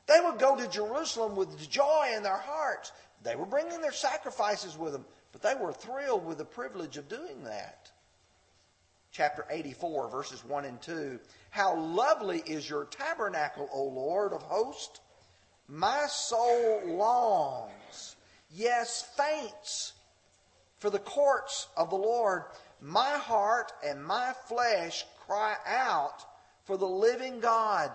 They 0.07 0.19
would 0.19 0.39
go 0.39 0.55
to 0.55 0.67
Jerusalem 0.67 1.35
with 1.35 1.69
joy 1.69 2.13
in 2.15 2.23
their 2.23 2.37
hearts. 2.37 2.91
They 3.21 3.35
were 3.35 3.45
bringing 3.45 3.81
their 3.81 3.91
sacrifices 3.91 4.75
with 4.77 4.93
them, 4.93 5.05
but 5.31 5.43
they 5.43 5.53
were 5.53 5.71
thrilled 5.71 6.25
with 6.25 6.39
the 6.39 6.45
privilege 6.45 6.97
of 6.97 7.07
doing 7.07 7.43
that. 7.43 7.91
Chapter 9.15 9.45
84, 9.49 10.09
verses 10.09 10.43
1 10.43 10.65
and 10.65 10.81
2. 10.81 11.17
How 11.49 11.73
lovely 11.77 12.43
is 12.45 12.69
your 12.69 12.83
tabernacle, 12.83 13.69
O 13.71 13.83
Lord 13.83 14.33
of 14.33 14.41
hosts! 14.41 14.99
My 15.69 16.05
soul 16.07 16.81
longs, 16.85 18.17
yes, 18.51 19.07
faints 19.15 19.93
for 20.79 20.89
the 20.89 20.99
courts 20.99 21.67
of 21.77 21.91
the 21.91 21.95
Lord. 21.95 22.43
My 22.81 23.11
heart 23.11 23.71
and 23.87 24.03
my 24.03 24.33
flesh 24.49 25.05
cry 25.25 25.55
out 25.65 26.25
for 26.65 26.75
the 26.75 26.85
living 26.85 27.39
God. 27.39 27.91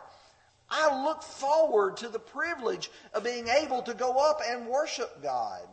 I 0.70 1.04
look 1.04 1.22
forward 1.22 1.98
to 1.98 2.08
the 2.08 2.18
privilege 2.18 2.90
of 3.12 3.24
being 3.24 3.48
able 3.48 3.82
to 3.82 3.92
go 3.92 4.16
up 4.16 4.40
and 4.48 4.66
worship 4.66 5.22
God. 5.22 5.68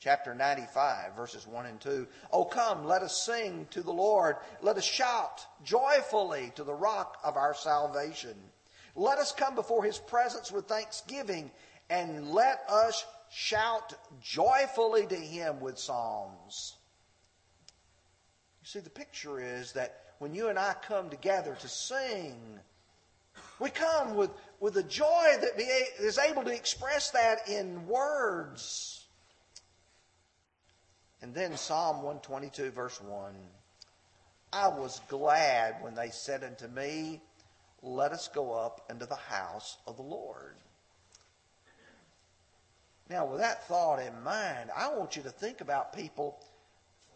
Chapter 0.00 0.34
95, 0.34 1.14
verses 1.14 1.46
1 1.46 1.66
and 1.66 1.78
2. 1.78 2.06
Oh, 2.32 2.46
come, 2.46 2.86
let 2.86 3.02
us 3.02 3.22
sing 3.22 3.66
to 3.70 3.82
the 3.82 3.92
Lord. 3.92 4.36
Let 4.62 4.78
us 4.78 4.84
shout 4.84 5.44
joyfully 5.62 6.52
to 6.54 6.64
the 6.64 6.72
rock 6.72 7.18
of 7.22 7.36
our 7.36 7.54
salvation. 7.54 8.34
Let 8.96 9.18
us 9.18 9.30
come 9.30 9.54
before 9.54 9.84
his 9.84 9.98
presence 9.98 10.50
with 10.50 10.66
thanksgiving 10.66 11.50
and 11.90 12.32
let 12.32 12.62
us 12.66 13.04
shout 13.30 13.92
joyfully 14.22 15.06
to 15.06 15.16
him 15.16 15.60
with 15.60 15.78
psalms. 15.78 16.76
You 18.62 18.66
see, 18.66 18.80
the 18.80 18.88
picture 18.88 19.38
is 19.38 19.72
that 19.72 20.14
when 20.18 20.34
you 20.34 20.48
and 20.48 20.58
I 20.58 20.74
come 20.86 21.10
together 21.10 21.58
to 21.60 21.68
sing, 21.68 22.58
we 23.58 23.68
come 23.68 24.14
with, 24.14 24.30
with 24.60 24.78
a 24.78 24.82
joy 24.82 25.36
that 25.42 25.58
be, 25.58 25.64
is 25.64 26.18
able 26.18 26.44
to 26.44 26.54
express 26.54 27.10
that 27.10 27.48
in 27.50 27.86
words. 27.86 28.99
And 31.22 31.34
then 31.34 31.56
Psalm 31.56 31.96
122, 31.96 32.70
verse 32.70 33.00
1. 33.00 33.34
I 34.52 34.68
was 34.68 35.00
glad 35.08 35.76
when 35.82 35.94
they 35.94 36.10
said 36.10 36.42
unto 36.42 36.66
me, 36.66 37.20
Let 37.82 38.12
us 38.12 38.28
go 38.28 38.52
up 38.52 38.86
into 38.90 39.06
the 39.06 39.16
house 39.16 39.76
of 39.86 39.96
the 39.96 40.02
Lord. 40.02 40.56
Now, 43.08 43.26
with 43.26 43.40
that 43.40 43.66
thought 43.66 44.00
in 44.00 44.22
mind, 44.22 44.70
I 44.76 44.94
want 44.94 45.16
you 45.16 45.22
to 45.24 45.30
think 45.30 45.60
about 45.60 45.92
people 45.92 46.38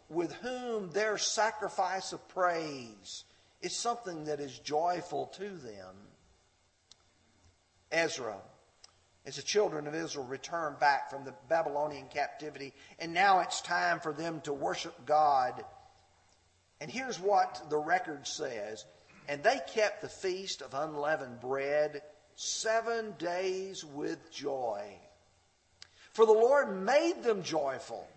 with 0.09 0.33
whom 0.33 0.91
their 0.91 1.17
sacrifice 1.17 2.13
of 2.13 2.27
praise 2.29 3.23
is 3.61 3.75
something 3.75 4.25
that 4.25 4.39
is 4.39 4.59
joyful 4.59 5.27
to 5.37 5.49
them. 5.49 5.95
Ezra, 7.91 8.37
as 9.25 9.37
the 9.37 9.41
children 9.41 9.87
of 9.87 9.95
Israel 9.95 10.25
returned 10.25 10.79
back 10.79 11.09
from 11.09 11.25
the 11.25 11.33
Babylonian 11.49 12.07
captivity, 12.07 12.73
and 12.99 13.13
now 13.13 13.39
it's 13.39 13.61
time 13.61 13.99
for 13.99 14.13
them 14.13 14.41
to 14.41 14.53
worship 14.53 15.05
God. 15.05 15.63
And 16.79 16.91
here's 16.91 17.19
what 17.19 17.69
the 17.69 17.77
record 17.77 18.27
says 18.27 18.85
And 19.27 19.43
they 19.43 19.59
kept 19.73 20.01
the 20.01 20.09
feast 20.09 20.61
of 20.61 20.73
unleavened 20.73 21.39
bread 21.39 22.01
seven 22.35 23.15
days 23.17 23.83
with 23.83 24.31
joy. 24.31 24.83
For 26.13 26.25
the 26.25 26.33
Lord 26.33 26.81
made 26.81 27.23
them 27.23 27.43
joyful 27.43 28.07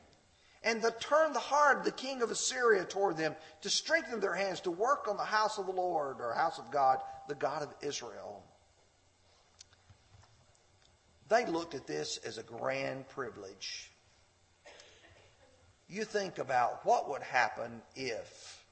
and 0.65 0.83
that 0.83 1.01
turned 1.01 1.35
the 1.35 1.41
heart 1.41 1.79
of 1.79 1.85
the 1.85 1.93
king 1.93 2.23
of 2.23 2.31
Assyria 2.31 2.85
toward 2.85 3.17
them 3.17 3.37
to 3.63 3.71
strengthen 3.71 4.21
their 4.21 4.35
hands 4.35 4.61
to 4.61 4.71
work 4.71 5.07
on 5.09 5.17
the 5.17 5.25
house 5.25 5.59
of 5.59 5.67
the 5.67 5.73
Lord 5.73 6.17
or 6.21 6.35
house 6.35 6.59
of 6.59 6.71
God, 6.71 6.99
the 7.29 7.35
God 7.35 7.63
of 7.63 7.73
Israel. 7.81 8.43
They 11.29 11.45
looked 11.45 11.75
at 11.75 11.87
this 11.87 12.19
as 12.25 12.39
a 12.39 12.43
grand 12.43 13.09
privilege. 13.09 13.91
You 15.89 16.05
think 16.05 16.39
about 16.39 16.85
what 16.85 17.09
would 17.11 17.23
happen 17.23 17.83
if 17.95 18.65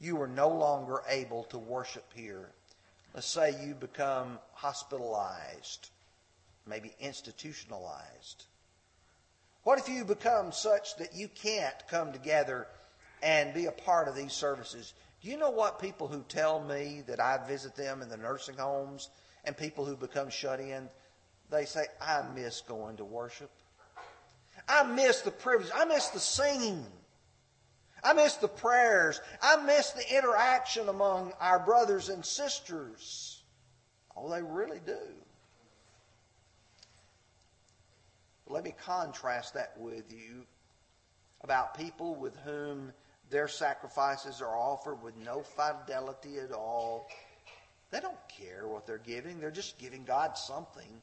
you 0.00 0.16
were 0.16 0.28
no 0.28 0.48
longer 0.48 1.02
able 1.08 1.44
to 1.44 1.58
worship 1.58 2.10
here. 2.14 2.48
Let's 3.14 3.26
say 3.26 3.54
you 3.62 3.74
become 3.74 4.38
hospitalized, 4.52 5.90
maybe 6.66 6.92
institutionalized. 7.00 8.44
What 9.62 9.78
if 9.78 9.88
you 9.88 10.04
become 10.04 10.52
such 10.52 10.96
that 10.96 11.14
you 11.14 11.28
can't 11.28 11.86
come 11.88 12.12
together 12.12 12.66
and 13.22 13.52
be 13.52 13.66
a 13.66 13.72
part 13.72 14.08
of 14.08 14.14
these 14.14 14.32
services? 14.32 14.94
Do 15.20 15.28
you 15.28 15.36
know 15.36 15.50
what 15.50 15.80
people 15.80 16.08
who 16.08 16.24
tell 16.28 16.60
me 16.60 17.02
that 17.06 17.20
I 17.20 17.38
visit 17.46 17.76
them 17.76 18.00
in 18.00 18.08
the 18.08 18.16
nursing 18.16 18.56
homes 18.56 19.10
and 19.44 19.56
people 19.56 19.84
who 19.84 19.96
become 19.96 20.30
shut 20.30 20.60
in, 20.60 20.88
they 21.50 21.64
say, 21.64 21.84
I 22.00 22.22
miss 22.34 22.60
going 22.62 22.96
to 22.98 23.04
worship. 23.04 23.50
I 24.68 24.84
miss 24.84 25.22
the 25.22 25.30
privilege. 25.30 25.70
I 25.74 25.84
miss 25.84 26.08
the 26.08 26.20
singing. 26.20 26.84
I 28.02 28.12
miss 28.12 28.36
the 28.36 28.48
prayers. 28.48 29.20
I 29.42 29.56
miss 29.64 29.90
the 29.90 30.16
interaction 30.16 30.88
among 30.88 31.32
our 31.40 31.58
brothers 31.58 32.08
and 32.08 32.24
sisters. 32.24 33.42
Oh, 34.16 34.30
they 34.30 34.42
really 34.42 34.80
do. 34.86 34.98
Let 38.46 38.64
me 38.64 38.74
contrast 38.84 39.54
that 39.54 39.74
with 39.78 40.12
you 40.12 40.44
about 41.42 41.76
people 41.76 42.14
with 42.16 42.36
whom 42.38 42.92
their 43.30 43.48
sacrifices 43.48 44.42
are 44.42 44.56
offered 44.56 45.02
with 45.02 45.16
no 45.16 45.42
fidelity 45.42 46.38
at 46.38 46.52
all. 46.52 47.08
They 47.90 48.00
don't 48.00 48.18
care 48.28 48.66
what 48.66 48.86
they're 48.86 48.98
giving, 48.98 49.40
they're 49.40 49.50
just 49.50 49.78
giving 49.78 50.04
God 50.04 50.36
something. 50.36 51.00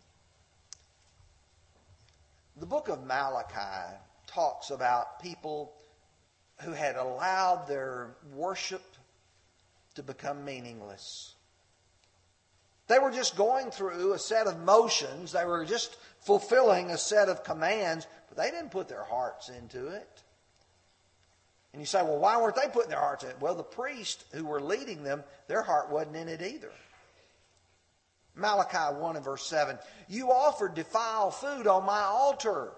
The 2.60 2.66
book 2.66 2.88
of 2.88 3.06
Malachi 3.06 3.98
talks 4.26 4.72
about 4.72 5.22
people 5.22 5.74
who 6.62 6.72
had 6.72 6.96
allowed 6.96 7.68
their 7.68 8.16
worship 8.34 8.84
to 9.94 10.02
become 10.02 10.44
meaningless. 10.44 11.36
They 12.88 12.98
were 12.98 13.12
just 13.12 13.36
going 13.36 13.70
through 13.70 14.14
a 14.14 14.20
set 14.20 14.48
of 14.48 14.60
motions. 14.60 15.34
They 15.34 15.46
were 15.46 15.66
just 15.66 15.98
fulfilling 16.22 16.90
a 16.90 16.98
set 16.98 17.30
of 17.30 17.44
commands, 17.44 18.08
but 18.28 18.38
they 18.38 18.50
didn't 18.50 18.72
put 18.72 18.88
their 18.88 19.04
hearts 19.04 19.50
into 19.50 19.90
it. 19.90 20.24
And 21.74 21.82
you 21.82 21.86
say, 21.86 22.02
well, 22.02 22.18
why 22.18 22.42
weren't 22.42 22.56
they 22.56 22.70
putting 22.72 22.90
their 22.90 23.00
hearts 23.00 23.24
in 23.24 23.30
it? 23.30 23.40
Well, 23.40 23.54
the 23.54 23.64
priests 23.64 24.24
who 24.34 24.46
were 24.46 24.62
leading 24.62 25.04
them, 25.04 25.24
their 25.48 25.62
heart 25.62 25.92
wasn't 25.92 26.16
in 26.16 26.28
it 26.28 26.42
either. 26.42 26.72
Malachi 28.38 28.96
1 28.96 29.16
and 29.16 29.26
verse 29.26 29.46
7. 29.48 29.78
You 30.08 30.32
offered 30.32 30.76
defiled 30.76 31.34
food 31.36 31.68
on 31.68 31.86
my 31.86 32.02
altar. 32.02 32.72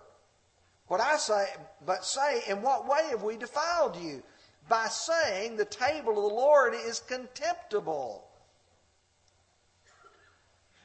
What 0.88 1.02
I 1.02 1.18
say, 1.18 1.46
but 1.86 2.04
say, 2.04 2.42
in 2.48 2.62
what 2.62 2.88
way 2.88 3.08
have 3.12 3.22
we 3.22 3.38
defiled 3.38 3.96
you? 3.98 4.24
By 4.68 4.88
saying 4.88 5.58
the 5.58 5.66
table 5.66 6.10
of 6.10 6.16
the 6.16 6.36
Lord 6.36 6.74
is 6.74 7.00
contemptible. 7.00 8.26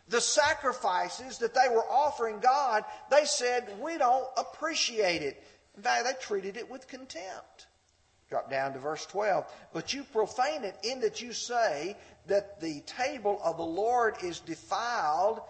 The 0.09 0.21
sacrifices 0.21 1.39
that 1.39 1.55
they 1.55 1.69
were 1.71 1.85
offering 1.91 2.41
God, 2.41 2.85
they 3.11 3.25
said, 3.25 3.81
we 3.81 3.97
don't 3.97 4.27
appreciate 4.37 5.23
it. 5.23 5.43
In 5.77 5.83
fact, 5.83 6.05
they 6.05 6.13
treated 6.21 6.57
it 6.57 6.71
with 6.71 6.87
contempt. 6.87 7.67
Drop 8.29 8.51
down 8.51 8.73
to 8.73 8.79
verse 8.79 9.07
12. 9.07 9.45
But 9.73 9.95
you 9.95 10.05
profane 10.05 10.65
it 10.65 10.77
in 10.83 11.01
that 11.01 11.21
you 11.21 11.33
say 11.33 11.97
that 12.27 12.61
the 12.61 12.81
table 12.81 13.41
of 13.45 13.57
the 13.57 13.63
Lord 13.63 14.17
is 14.23 14.41
defiled 14.41 15.41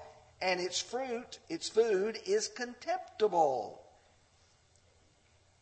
and 0.41 0.61
its 0.61 0.81
fruit, 0.81 1.39
its 1.49 1.69
food, 1.69 2.19
is 2.27 2.49
contemptible. 2.49 3.81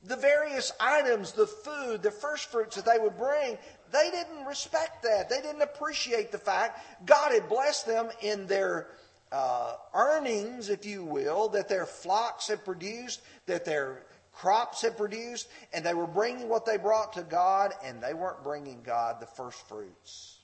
The 0.05 0.17
various 0.17 0.73
items, 0.81 1.33
the 1.33 1.47
food, 1.47 2.03
the 2.03 2.11
first 2.11 2.51
fruits 2.51 2.75
that 2.75 2.85
they 2.85 2.99
would 2.99 3.17
bring, 3.17 3.57
they 3.93 4.11
didn't 4.11 4.47
respect 4.47 5.05
that. 5.05 5.29
They 5.29 5.41
didn't 5.41 5.63
appreciate 5.63 6.33
the 6.33 6.39
fact 6.39 6.85
God 7.07 7.33
had 7.33 7.49
blessed 7.49 7.87
them 7.87 8.09
in 8.21 8.47
their 8.47 8.89
uh, 9.31 9.75
earnings, 9.95 10.69
if 10.69 10.85
you 10.85 11.05
will, 11.05 11.49
that 11.51 11.69
their 11.69 11.87
flocks 11.87 12.49
had 12.49 12.65
produced, 12.65 13.23
that 13.47 13.65
their 13.65 14.03
crops 14.33 14.83
had 14.83 14.97
produced, 14.97 15.49
and 15.73 15.85
they 15.85 15.95
were 15.95 16.07
bringing 16.07 16.49
what 16.49 16.67
they 16.67 16.79
brought 16.79 17.13
to 17.13 17.23
God, 17.23 17.73
and 17.85 18.03
they 18.03 18.15
weren't 18.15 18.43
bringing 18.43 18.83
God 18.83 19.21
the 19.21 19.27
first 19.27 19.67
fruits. 19.69 20.39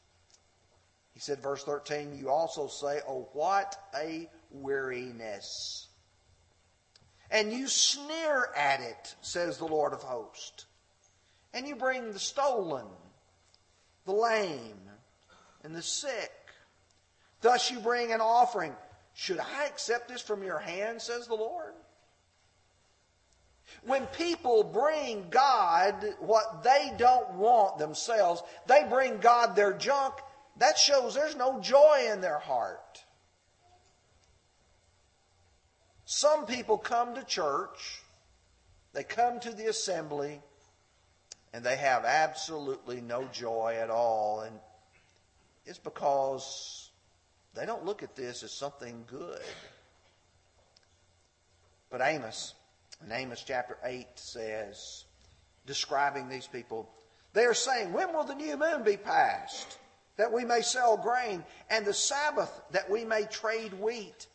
He 1.19 1.21
said, 1.21 1.43
verse 1.43 1.65
13, 1.65 2.17
you 2.17 2.31
also 2.31 2.69
say, 2.69 3.01
Oh, 3.09 3.29
what 3.33 3.75
a 3.93 4.31
weariness. 4.53 5.89
And 7.29 7.53
you 7.53 7.67
sneer 7.67 8.51
at 8.57 8.81
it, 8.81 9.17
says 9.21 9.59
the 9.59 9.65
Lord 9.65 9.93
of 9.93 10.01
hosts. 10.01 10.67
And 11.53 11.67
you 11.67 11.75
bring 11.75 12.13
the 12.13 12.21
stolen, 12.21 12.87
the 14.07 14.13
lame, 14.13 14.79
and 15.65 15.75
the 15.75 15.83
sick. 15.83 16.31
Thus 17.41 17.69
you 17.69 17.81
bring 17.81 18.13
an 18.13 18.21
offering. 18.21 18.77
Should 19.15 19.41
I 19.41 19.65
accept 19.67 20.09
this 20.09 20.23
from 20.23 20.45
your 20.45 20.61
hand, 20.61 21.03
says 21.03 21.27
the 21.27 21.35
Lord? 21.35 21.75
When 23.85 24.07
people 24.07 24.63
bring 24.63 25.31
God 25.31 26.15
what 26.21 26.63
they 26.63 26.93
don't 26.97 27.35
want 27.35 27.79
themselves, 27.79 28.41
they 28.69 28.87
bring 28.89 29.19
God 29.19 29.57
their 29.57 29.73
junk, 29.73 30.15
that 30.59 30.79
shows 30.79 31.15
there's 31.15 31.37
no 31.37 31.61
joy 31.61 32.09
in 32.13 32.21
their 32.21 32.39
heart. 32.39 33.05
Some 36.05 36.47
people 36.47 36.79
come 36.79 37.15
to 37.15 37.25
church, 37.25 38.03
they 38.93 39.05
come 39.05 39.41
to 39.41 39.53
the 39.53 39.67
assembly, 39.67 40.41
and 41.53 41.65
they 41.65 41.77
have 41.77 42.05
absolutely 42.05 43.01
no 43.01 43.25
joy 43.33 43.77
at 43.81 43.91
all. 43.91 44.41
And 44.41 44.59
it's 45.67 45.79
because 45.79 46.91
they 47.55 47.67
don't 47.67 47.85
look 47.85 48.03
at 48.03 48.17
this 48.17 48.43
as 48.43 48.53
something 48.53 49.05
good. 49.07 49.43
But 51.91 52.01
Amos 52.03 52.55
in 53.05 53.13
Amos 53.13 53.45
chapter 53.47 53.79
8 53.85 54.07
says, 54.17 55.05
describing 55.67 56.29
these 56.29 56.47
people, 56.47 56.91
they 57.33 57.45
are 57.45 57.55
saying, 57.55 57.93
When 57.93 58.13
will 58.13 58.25
the 58.25 58.35
new 58.35 58.57
moon 58.57 58.83
be 58.83 58.97
passed, 58.97 59.79
that 60.19 60.33
we 60.33 60.45
may 60.45 60.61
sell 60.61 60.97
grain, 60.97 61.43
and 61.71 61.87
the 61.87 61.95
Sabbath, 61.95 62.51
that 62.73 62.91
we 62.91 63.05
may 63.05 63.25
trade 63.25 63.73
wheat? 63.75 64.27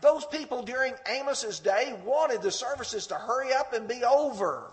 Those 0.00 0.24
people 0.26 0.62
during 0.62 0.94
Amos's 1.20 1.58
day 1.58 1.94
wanted 2.04 2.42
the 2.42 2.50
services 2.50 3.08
to 3.08 3.16
hurry 3.16 3.52
up 3.52 3.72
and 3.74 3.88
be 3.88 4.02
over. 4.04 4.72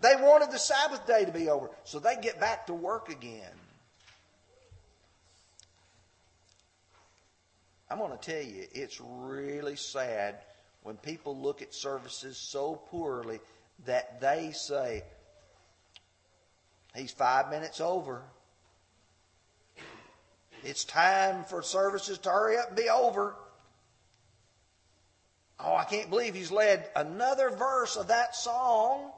They 0.00 0.14
wanted 0.16 0.50
the 0.50 0.58
Sabbath 0.58 1.06
day 1.06 1.24
to 1.24 1.32
be 1.32 1.48
over 1.48 1.70
so 1.84 1.98
they 1.98 2.16
get 2.16 2.38
back 2.38 2.66
to 2.66 2.74
work 2.74 3.08
again. 3.08 3.52
I'm 7.90 7.98
going 7.98 8.16
to 8.16 8.18
tell 8.18 8.42
you, 8.42 8.66
it's 8.72 9.00
really 9.00 9.76
sad 9.76 10.36
when 10.82 10.96
people 10.96 11.36
look 11.36 11.60
at 11.60 11.74
services 11.74 12.36
so 12.36 12.76
poorly 12.90 13.40
that 13.84 14.20
they 14.20 14.52
say, 14.52 15.02
He's 16.94 17.12
five 17.12 17.50
minutes 17.50 17.80
over. 17.80 18.22
It's 20.62 20.84
time 20.84 21.44
for 21.44 21.62
services 21.62 22.18
to 22.18 22.30
hurry 22.30 22.58
up 22.58 22.68
and 22.68 22.76
be 22.76 22.88
over. 22.88 23.34
Oh, 25.58 25.74
I 25.74 25.84
can't 25.84 26.10
believe 26.10 26.34
he's 26.34 26.50
led 26.50 26.88
another 26.96 27.50
verse 27.50 27.96
of 27.96 28.08
that 28.08 28.34
song 28.34 29.12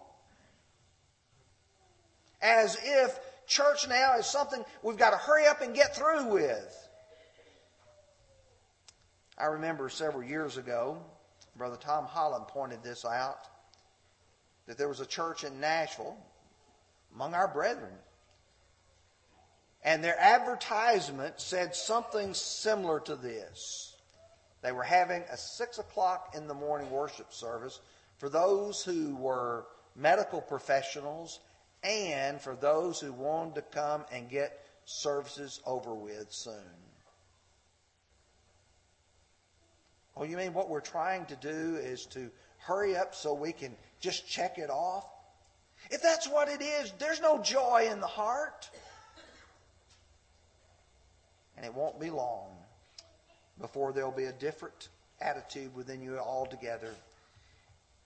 as 2.40 2.76
if 2.82 3.18
church 3.46 3.88
now 3.88 4.16
is 4.18 4.26
something 4.26 4.64
we've 4.82 4.96
got 4.96 5.10
to 5.10 5.16
hurry 5.16 5.46
up 5.46 5.62
and 5.62 5.74
get 5.74 5.96
through 5.96 6.26
with. 6.26 6.88
I 9.38 9.46
remember 9.46 9.88
several 9.88 10.22
years 10.22 10.56
ago, 10.56 10.98
Brother 11.56 11.76
Tom 11.76 12.04
Holland 12.04 12.48
pointed 12.48 12.82
this 12.82 13.04
out 13.04 13.48
that 14.66 14.78
there 14.78 14.88
was 14.88 15.00
a 15.00 15.06
church 15.06 15.44
in 15.44 15.60
Nashville 15.60 16.16
among 17.14 17.34
our 17.34 17.48
brethren. 17.48 17.94
And 19.84 20.02
their 20.02 20.18
advertisement 20.18 21.40
said 21.40 21.74
something 21.74 22.34
similar 22.34 23.00
to 23.00 23.16
this. 23.16 23.96
They 24.62 24.70
were 24.70 24.84
having 24.84 25.22
a 25.22 25.36
six 25.36 25.78
o'clock 25.78 26.34
in 26.36 26.46
the 26.46 26.54
morning 26.54 26.90
worship 26.90 27.32
service 27.32 27.80
for 28.18 28.28
those 28.28 28.84
who 28.84 29.16
were 29.16 29.66
medical 29.96 30.40
professionals 30.40 31.40
and 31.82 32.40
for 32.40 32.54
those 32.54 33.00
who 33.00 33.12
wanted 33.12 33.56
to 33.56 33.62
come 33.62 34.04
and 34.12 34.30
get 34.30 34.64
services 34.84 35.60
over 35.66 35.94
with 35.94 36.32
soon. 36.32 36.54
Oh, 40.16 40.24
you 40.24 40.36
mean 40.36 40.52
what 40.52 40.68
we're 40.68 40.80
trying 40.80 41.24
to 41.26 41.36
do 41.36 41.76
is 41.76 42.06
to 42.06 42.30
hurry 42.58 42.96
up 42.96 43.14
so 43.14 43.34
we 43.34 43.52
can 43.52 43.74
just 43.98 44.28
check 44.28 44.58
it 44.58 44.70
off? 44.70 45.06
If 45.92 46.02
that's 46.02 46.28
what 46.28 46.48
it 46.48 46.62
is, 46.62 46.92
there's 46.98 47.20
no 47.20 47.40
joy 47.42 47.88
in 47.90 48.00
the 48.00 48.06
heart. 48.06 48.68
And 51.56 51.66
it 51.66 51.74
won't 51.74 52.00
be 52.00 52.10
long 52.10 52.48
before 53.60 53.92
there'll 53.92 54.10
be 54.10 54.24
a 54.24 54.32
different 54.32 54.88
attitude 55.20 55.74
within 55.76 56.02
you 56.02 56.18
altogether. 56.18 56.92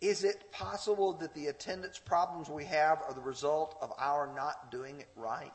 Is 0.00 0.24
it 0.24 0.52
possible 0.52 1.14
that 1.14 1.32
the 1.32 1.46
attendance 1.46 1.98
problems 1.98 2.50
we 2.50 2.64
have 2.64 3.00
are 3.06 3.14
the 3.14 3.20
result 3.22 3.78
of 3.80 3.92
our 3.98 4.30
not 4.34 4.70
doing 4.70 5.00
it 5.00 5.08
right? 5.16 5.52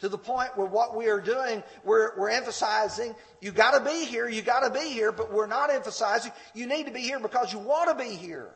to 0.00 0.08
the 0.10 0.18
point 0.18 0.54
where 0.54 0.66
what 0.66 0.94
we 0.94 1.08
are 1.08 1.20
doing, 1.20 1.62
we're, 1.82 2.14
we're 2.18 2.28
emphasizing, 2.28 3.14
you 3.40 3.52
got 3.52 3.70
to 3.70 3.90
be 3.90 4.04
here, 4.04 4.28
you 4.28 4.42
got 4.42 4.60
to 4.60 4.78
be 4.78 4.90
here, 4.90 5.12
but 5.12 5.32
we're 5.32 5.46
not 5.46 5.70
emphasizing, 5.72 6.30
you 6.52 6.66
need 6.66 6.84
to 6.84 6.92
be 6.92 7.00
here 7.00 7.18
because 7.18 7.52
you 7.54 7.58
want 7.58 7.88
to 7.96 8.04
be 8.04 8.14
here. 8.14 8.50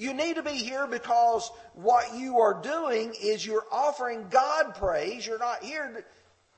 You 0.00 0.14
need 0.14 0.36
to 0.36 0.42
be 0.42 0.52
here 0.52 0.86
because 0.86 1.52
what 1.74 2.14
you 2.14 2.40
are 2.40 2.62
doing 2.62 3.14
is 3.20 3.44
you're 3.44 3.66
offering 3.70 4.28
God 4.30 4.74
praise. 4.76 5.26
You're 5.26 5.38
not 5.38 5.62
here 5.62 6.06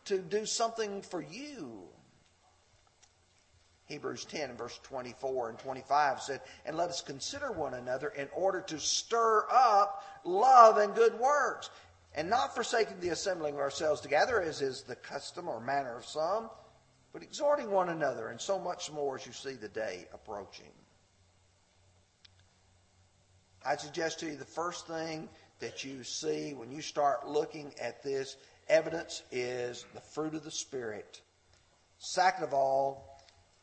to, 0.04 0.18
do 0.18 0.46
something 0.46 1.02
for 1.02 1.20
you. 1.20 1.82
Hebrews 3.86 4.26
10 4.26 4.50
and 4.50 4.56
verse 4.56 4.78
24 4.84 5.50
and 5.50 5.58
25 5.58 6.22
said, 6.22 6.40
And 6.64 6.76
let 6.76 6.90
us 6.90 7.00
consider 7.00 7.50
one 7.50 7.74
another 7.74 8.10
in 8.10 8.28
order 8.32 8.60
to 8.60 8.78
stir 8.78 9.44
up 9.50 10.04
love 10.22 10.76
and 10.76 10.94
good 10.94 11.18
works, 11.18 11.68
and 12.14 12.30
not 12.30 12.54
forsaking 12.54 13.00
the 13.00 13.08
assembling 13.08 13.54
of 13.54 13.60
ourselves 13.60 14.00
together, 14.00 14.40
as 14.40 14.62
is 14.62 14.82
the 14.82 14.94
custom 14.94 15.48
or 15.48 15.58
manner 15.60 15.96
of 15.96 16.04
some, 16.04 16.48
but 17.12 17.24
exhorting 17.24 17.72
one 17.72 17.88
another, 17.88 18.28
and 18.28 18.40
so 18.40 18.56
much 18.56 18.92
more 18.92 19.16
as 19.16 19.26
you 19.26 19.32
see 19.32 19.54
the 19.54 19.68
day 19.68 20.06
approaching. 20.14 20.70
I 23.64 23.76
suggest 23.76 24.20
to 24.20 24.26
you 24.26 24.36
the 24.36 24.44
first 24.44 24.86
thing 24.86 25.28
that 25.60 25.84
you 25.84 26.02
see 26.02 26.54
when 26.54 26.72
you 26.72 26.82
start 26.82 27.28
looking 27.28 27.72
at 27.80 28.02
this 28.02 28.36
evidence 28.68 29.22
is 29.30 29.86
the 29.94 30.00
fruit 30.00 30.34
of 30.34 30.44
the 30.44 30.50
Spirit. 30.50 31.20
Second 31.98 32.44
of 32.44 32.52
all, 32.52 33.12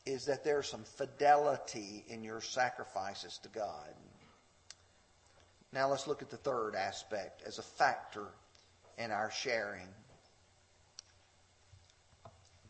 is 0.05 0.25
that 0.25 0.43
there's 0.43 0.67
some 0.67 0.83
fidelity 0.83 2.03
in 2.07 2.23
your 2.23 2.41
sacrifices 2.41 3.39
to 3.43 3.49
God. 3.49 3.93
Now 5.71 5.89
let's 5.89 6.07
look 6.07 6.21
at 6.21 6.29
the 6.29 6.37
third 6.37 6.73
aspect 6.75 7.43
as 7.45 7.59
a 7.59 7.63
factor 7.63 8.25
in 8.97 9.11
our 9.11 9.29
sharing. 9.29 9.87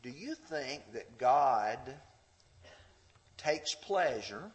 Do 0.01 0.09
you 0.09 0.35
think 0.35 0.81
that 0.93 1.17
God 1.17 1.79
takes 3.37 3.73
pleasure 3.73 4.51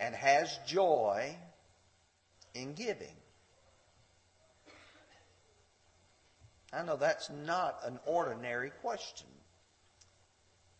and 0.00 0.14
has 0.14 0.58
joy 0.66 1.36
in 2.54 2.72
giving. 2.72 3.14
I 6.72 6.82
know 6.82 6.96
that's 6.96 7.30
not 7.30 7.80
an 7.84 7.98
ordinary 8.06 8.70
question, 8.80 9.26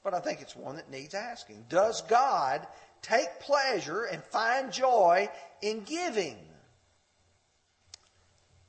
but 0.03 0.15
I 0.15 0.21
think 0.21 0.41
it's 0.41 0.57
one 0.57 0.77
that 0.77 0.91
needs 0.91 1.15
asking. 1.15 1.67
Does 1.69 2.03
God 2.03 2.67
take 3.03 3.41
pleasure 3.41 4.05
and 4.05 4.23
find 4.25 4.73
joy 4.73 5.29
in 5.63 5.81
giving? 5.81 6.37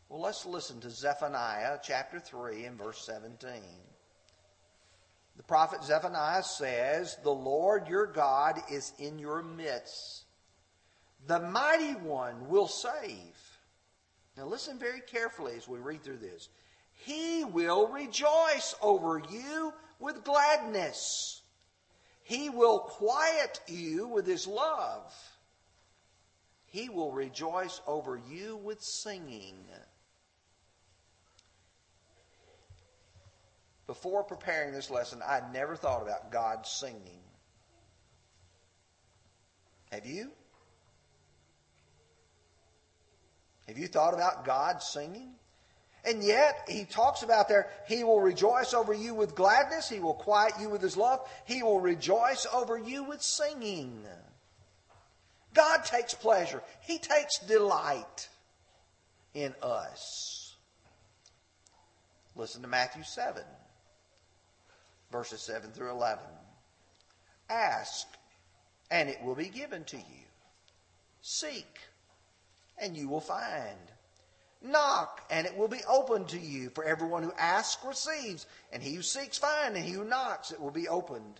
Well, 0.09 0.21
let's 0.21 0.45
listen 0.45 0.81
to 0.81 0.89
Zephaniah 0.89 1.77
chapter 1.83 2.19
3 2.19 2.65
and 2.65 2.77
verse 2.77 3.05
17. 3.05 3.49
The 5.37 5.43
prophet 5.43 5.83
Zephaniah 5.83 6.43
says, 6.43 7.17
The 7.23 7.29
Lord 7.29 7.87
your 7.87 8.07
God 8.07 8.59
is 8.69 8.91
in 8.99 9.19
your 9.19 9.41
midst 9.41 10.25
the 11.27 11.39
mighty 11.39 11.93
one 11.93 12.49
will 12.49 12.67
save. 12.67 13.35
Now 14.37 14.45
listen 14.45 14.79
very 14.79 15.01
carefully 15.01 15.53
as 15.55 15.67
we 15.67 15.79
read 15.79 16.03
through 16.03 16.17
this. 16.17 16.49
He 16.93 17.43
will 17.43 17.87
rejoice 17.87 18.75
over 18.81 19.21
you 19.29 19.73
with 19.99 20.23
gladness. 20.23 21.41
He 22.23 22.49
will 22.49 22.79
quiet 22.79 23.59
you 23.67 24.07
with 24.07 24.25
his 24.25 24.47
love. 24.47 25.13
He 26.65 26.89
will 26.89 27.11
rejoice 27.11 27.81
over 27.85 28.19
you 28.29 28.57
with 28.57 28.81
singing. 28.81 29.57
Before 33.87 34.23
preparing 34.23 34.71
this 34.71 34.89
lesson, 34.89 35.21
I 35.27 35.41
never 35.51 35.75
thought 35.75 36.01
about 36.01 36.31
God 36.31 36.65
singing. 36.65 37.19
Have 39.91 40.05
you? 40.05 40.31
Have 43.71 43.77
you 43.77 43.87
thought 43.87 44.13
about 44.13 44.43
God 44.43 44.83
singing? 44.83 45.29
And 46.03 46.21
yet, 46.21 46.67
he 46.67 46.83
talks 46.83 47.23
about 47.23 47.47
there, 47.47 47.69
he 47.87 48.03
will 48.03 48.19
rejoice 48.19 48.73
over 48.73 48.93
you 48.93 49.13
with 49.13 49.33
gladness. 49.33 49.87
He 49.87 50.01
will 50.01 50.13
quiet 50.13 50.51
you 50.59 50.67
with 50.67 50.81
his 50.81 50.97
love. 50.97 51.21
He 51.45 51.63
will 51.63 51.79
rejoice 51.79 52.45
over 52.53 52.77
you 52.77 53.05
with 53.05 53.21
singing. 53.21 54.03
God 55.53 55.85
takes 55.85 56.13
pleasure. 56.13 56.61
He 56.81 56.97
takes 56.97 57.39
delight 57.39 58.27
in 59.33 59.55
us. 59.61 60.57
Listen 62.35 62.63
to 62.63 62.67
Matthew 62.67 63.03
7, 63.03 63.41
verses 65.13 65.41
7 65.43 65.71
through 65.71 65.91
11. 65.91 66.25
Ask, 67.49 68.05
and 68.89 69.07
it 69.07 69.23
will 69.23 69.35
be 69.35 69.47
given 69.47 69.85
to 69.85 69.97
you. 69.97 70.25
Seek, 71.21 71.79
and 72.81 72.97
you 72.97 73.07
will 73.07 73.21
find. 73.21 73.77
Knock, 74.61 75.21
and 75.29 75.47
it 75.47 75.57
will 75.57 75.67
be 75.67 75.81
opened 75.87 76.29
to 76.29 76.39
you. 76.39 76.69
For 76.69 76.83
everyone 76.83 77.23
who 77.23 77.33
asks 77.37 77.83
receives, 77.85 78.45
and 78.71 78.83
he 78.83 78.95
who 78.95 79.01
seeks 79.01 79.37
finds, 79.37 79.77
and 79.77 79.85
he 79.85 79.93
who 79.93 80.03
knocks 80.03 80.51
it 80.51 80.59
will 80.59 80.71
be 80.71 80.87
opened. 80.87 81.39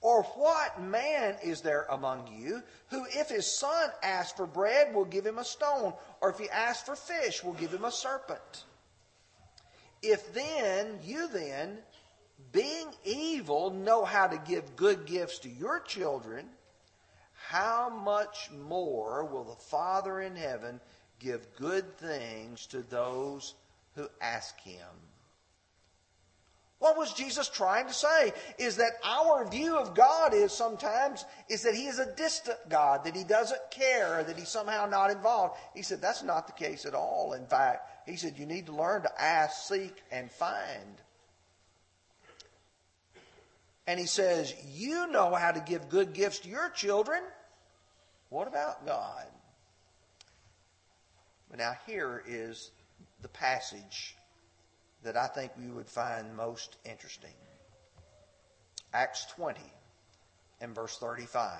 Or 0.00 0.22
what 0.22 0.80
man 0.80 1.36
is 1.42 1.60
there 1.60 1.86
among 1.90 2.28
you 2.28 2.62
who, 2.90 3.04
if 3.10 3.28
his 3.28 3.58
son 3.58 3.90
asks 4.02 4.36
for 4.36 4.46
bread, 4.46 4.94
will 4.94 5.04
give 5.04 5.26
him 5.26 5.38
a 5.38 5.44
stone, 5.44 5.92
or 6.20 6.30
if 6.30 6.38
he 6.38 6.48
asks 6.50 6.86
for 6.88 6.94
fish, 6.94 7.42
will 7.42 7.54
give 7.54 7.72
him 7.72 7.84
a 7.84 7.90
serpent? 7.90 8.64
If 10.00 10.32
then, 10.32 11.00
you 11.02 11.28
then, 11.28 11.78
being 12.52 12.86
evil, 13.04 13.70
know 13.70 14.04
how 14.04 14.28
to 14.28 14.38
give 14.38 14.76
good 14.76 15.06
gifts 15.06 15.40
to 15.40 15.48
your 15.48 15.80
children, 15.80 16.46
how 17.48 17.88
much 17.88 18.50
more 18.68 19.24
will 19.24 19.44
the 19.44 19.56
Father 19.56 20.20
in 20.20 20.36
heaven 20.36 20.78
give 21.18 21.46
good 21.56 21.96
things 21.96 22.66
to 22.66 22.82
those 22.82 23.54
who 23.94 24.06
ask 24.20 24.60
him? 24.60 24.84
What 26.78 26.98
was 26.98 27.14
Jesus 27.14 27.48
trying 27.48 27.86
to 27.86 27.94
say? 27.94 28.34
Is 28.58 28.76
that 28.76 28.92
our 29.02 29.48
view 29.48 29.78
of 29.78 29.94
God 29.94 30.34
is 30.34 30.52
sometimes 30.52 31.24
is 31.48 31.62
that 31.62 31.74
he 31.74 31.86
is 31.86 31.98
a 31.98 32.14
distant 32.16 32.58
God, 32.68 33.04
that 33.04 33.16
he 33.16 33.24
doesn't 33.24 33.70
care, 33.70 34.22
that 34.22 34.36
he's 34.38 34.50
somehow 34.50 34.84
not 34.84 35.10
involved. 35.10 35.58
He 35.74 35.80
said 35.80 36.02
that's 36.02 36.22
not 36.22 36.48
the 36.48 36.52
case 36.52 36.84
at 36.84 36.94
all. 36.94 37.32
In 37.32 37.46
fact, 37.46 38.06
he 38.06 38.16
said 38.16 38.38
you 38.38 38.44
need 38.44 38.66
to 38.66 38.76
learn 38.76 39.00
to 39.02 39.22
ask, 39.22 39.68
seek, 39.68 40.02
and 40.12 40.30
find. 40.30 41.00
And 43.86 43.98
he 43.98 44.04
says, 44.04 44.54
You 44.66 45.06
know 45.06 45.34
how 45.34 45.50
to 45.50 45.60
give 45.60 45.88
good 45.88 46.12
gifts 46.12 46.40
to 46.40 46.50
your 46.50 46.68
children. 46.68 47.22
What 48.30 48.48
about 48.48 48.84
God? 48.84 49.26
But 51.50 51.58
now 51.58 51.72
here 51.86 52.22
is 52.26 52.70
the 53.22 53.28
passage 53.28 54.16
that 55.02 55.16
I 55.16 55.26
think 55.26 55.52
we 55.58 55.70
would 55.70 55.88
find 55.88 56.36
most 56.36 56.76
interesting. 56.84 57.32
Acts 58.92 59.26
20 59.36 59.60
and 60.60 60.74
verse 60.74 60.98
35. 60.98 61.50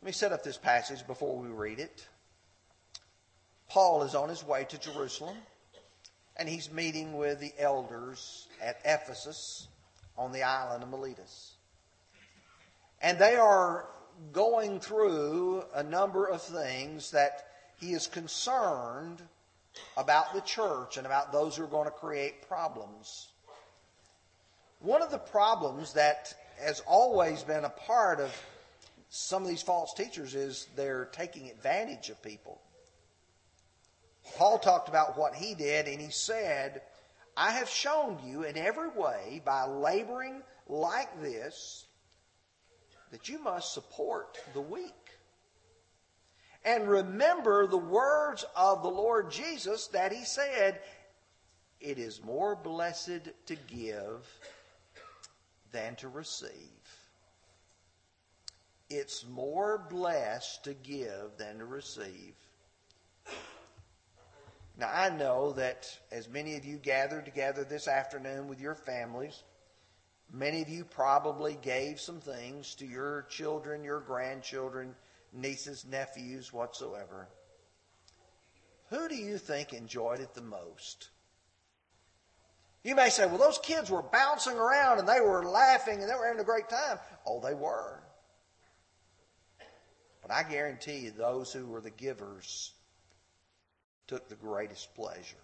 Let 0.00 0.06
me 0.06 0.12
set 0.12 0.32
up 0.32 0.44
this 0.44 0.56
passage 0.56 1.06
before 1.06 1.36
we 1.36 1.48
read 1.48 1.80
it. 1.80 2.06
Paul 3.68 4.02
is 4.02 4.14
on 4.14 4.28
his 4.28 4.44
way 4.44 4.64
to 4.64 4.78
Jerusalem, 4.78 5.36
and 6.36 6.48
he's 6.48 6.72
meeting 6.72 7.18
with 7.18 7.40
the 7.40 7.52
elders 7.58 8.48
at 8.62 8.80
Ephesus 8.84 9.68
on 10.16 10.32
the 10.32 10.42
island 10.42 10.82
of 10.82 10.88
Miletus. 10.88 11.56
And 13.02 13.18
they 13.18 13.36
are 13.36 13.86
going 14.32 14.80
through 14.80 15.64
a 15.74 15.82
number 15.82 16.26
of 16.26 16.42
things 16.42 17.10
that 17.12 17.46
he 17.78 17.92
is 17.92 18.06
concerned 18.06 19.22
about 19.96 20.34
the 20.34 20.40
church 20.40 20.96
and 20.96 21.06
about 21.06 21.32
those 21.32 21.56
who 21.56 21.64
are 21.64 21.68
going 21.68 21.84
to 21.84 21.90
create 21.92 22.48
problems. 22.48 23.28
One 24.80 25.02
of 25.02 25.10
the 25.10 25.18
problems 25.18 25.92
that 25.94 26.34
has 26.60 26.80
always 26.86 27.42
been 27.42 27.64
a 27.64 27.70
part 27.70 28.20
of 28.20 28.34
some 29.10 29.42
of 29.42 29.48
these 29.48 29.62
false 29.62 29.94
teachers 29.94 30.34
is 30.34 30.68
they're 30.76 31.06
taking 31.06 31.48
advantage 31.48 32.10
of 32.10 32.22
people. 32.22 32.60
Paul 34.36 34.58
talked 34.58 34.88
about 34.88 35.16
what 35.16 35.34
he 35.34 35.54
did, 35.54 35.88
and 35.88 36.00
he 36.00 36.10
said, 36.10 36.82
I 37.36 37.52
have 37.52 37.68
shown 37.68 38.18
you 38.26 38.42
in 38.42 38.56
every 38.56 38.88
way 38.88 39.40
by 39.44 39.64
laboring 39.64 40.42
like 40.68 41.22
this 41.22 41.86
that 43.10 43.28
you 43.28 43.42
must 43.42 43.72
support 43.72 44.38
the 44.54 44.60
weak. 44.60 44.92
And 46.64 46.88
remember 46.88 47.66
the 47.66 47.78
words 47.78 48.44
of 48.56 48.82
the 48.82 48.90
Lord 48.90 49.30
Jesus 49.30 49.86
that 49.88 50.12
he 50.12 50.24
said, 50.24 50.80
It 51.80 51.98
is 51.98 52.22
more 52.22 52.56
blessed 52.56 53.28
to 53.46 53.56
give 53.66 54.26
than 55.72 55.96
to 55.96 56.08
receive. 56.08 56.50
It's 58.90 59.26
more 59.26 59.86
blessed 59.90 60.64
to 60.64 60.74
give 60.74 61.36
than 61.36 61.58
to 61.58 61.64
receive. 61.64 62.34
Now, 64.78 64.90
I 64.92 65.10
know 65.10 65.52
that 65.54 65.98
as 66.12 66.28
many 66.28 66.56
of 66.56 66.64
you 66.64 66.76
gathered 66.76 67.24
together 67.24 67.64
this 67.64 67.88
afternoon 67.88 68.46
with 68.46 68.60
your 68.60 68.76
families, 68.76 69.42
Many 70.32 70.60
of 70.62 70.68
you 70.68 70.84
probably 70.84 71.58
gave 71.62 72.00
some 72.00 72.20
things 72.20 72.74
to 72.76 72.86
your 72.86 73.26
children, 73.30 73.82
your 73.82 74.00
grandchildren, 74.00 74.94
nieces, 75.32 75.86
nephews, 75.86 76.52
whatsoever. 76.52 77.28
Who 78.90 79.08
do 79.08 79.14
you 79.14 79.38
think 79.38 79.72
enjoyed 79.72 80.20
it 80.20 80.34
the 80.34 80.42
most? 80.42 81.08
You 82.82 82.94
may 82.94 83.10
say, 83.10 83.26
well, 83.26 83.38
those 83.38 83.58
kids 83.58 83.90
were 83.90 84.02
bouncing 84.02 84.56
around 84.56 84.98
and 84.98 85.08
they 85.08 85.20
were 85.20 85.44
laughing 85.44 86.00
and 86.00 86.08
they 86.08 86.14
were 86.14 86.26
having 86.26 86.40
a 86.40 86.44
great 86.44 86.68
time. 86.68 86.98
Oh, 87.26 87.40
they 87.40 87.54
were. 87.54 88.00
But 90.22 90.30
I 90.30 90.42
guarantee 90.42 90.98
you, 90.98 91.10
those 91.10 91.52
who 91.52 91.66
were 91.66 91.80
the 91.80 91.90
givers 91.90 92.72
took 94.06 94.28
the 94.28 94.36
greatest 94.36 94.94
pleasure. 94.94 95.36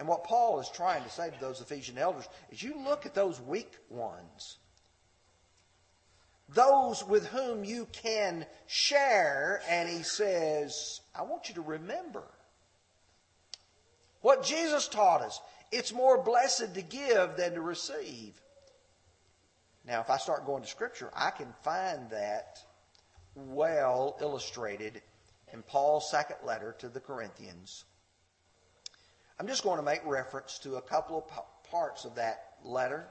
And 0.00 0.08
what 0.08 0.24
Paul 0.24 0.60
is 0.60 0.70
trying 0.70 1.04
to 1.04 1.10
say 1.10 1.28
to 1.28 1.40
those 1.40 1.60
Ephesian 1.60 1.98
elders 1.98 2.26
is 2.50 2.62
you 2.62 2.74
look 2.82 3.04
at 3.04 3.14
those 3.14 3.38
weak 3.38 3.70
ones, 3.90 4.56
those 6.48 7.04
with 7.04 7.26
whom 7.26 7.64
you 7.64 7.86
can 7.92 8.46
share, 8.66 9.60
and 9.68 9.90
he 9.90 10.02
says, 10.02 11.02
I 11.14 11.20
want 11.24 11.50
you 11.50 11.56
to 11.56 11.60
remember 11.60 12.22
what 14.22 14.42
Jesus 14.42 14.88
taught 14.88 15.20
us. 15.20 15.38
It's 15.70 15.92
more 15.92 16.22
blessed 16.22 16.72
to 16.72 16.82
give 16.82 17.36
than 17.36 17.52
to 17.52 17.60
receive. 17.60 18.40
Now, 19.86 20.00
if 20.00 20.08
I 20.08 20.16
start 20.16 20.46
going 20.46 20.62
to 20.62 20.68
Scripture, 20.68 21.10
I 21.14 21.28
can 21.28 21.52
find 21.62 22.08
that 22.08 22.56
well 23.34 24.16
illustrated 24.22 25.02
in 25.52 25.60
Paul's 25.60 26.10
second 26.10 26.36
letter 26.42 26.74
to 26.78 26.88
the 26.88 27.00
Corinthians. 27.00 27.84
I'm 29.40 29.46
just 29.46 29.62
going 29.62 29.78
to 29.78 29.82
make 29.82 30.04
reference 30.04 30.58
to 30.64 30.74
a 30.74 30.82
couple 30.82 31.16
of 31.16 31.70
parts 31.70 32.04
of 32.04 32.16
that 32.16 32.56
letter. 32.62 33.06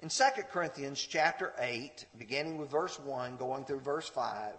In 0.00 0.10
2 0.10 0.22
Corinthians 0.52 1.00
chapter 1.00 1.54
8, 1.58 2.04
beginning 2.18 2.58
with 2.58 2.70
verse 2.70 3.00
1, 3.00 3.38
going 3.38 3.64
through 3.64 3.80
verse 3.80 4.06
5, 4.06 4.52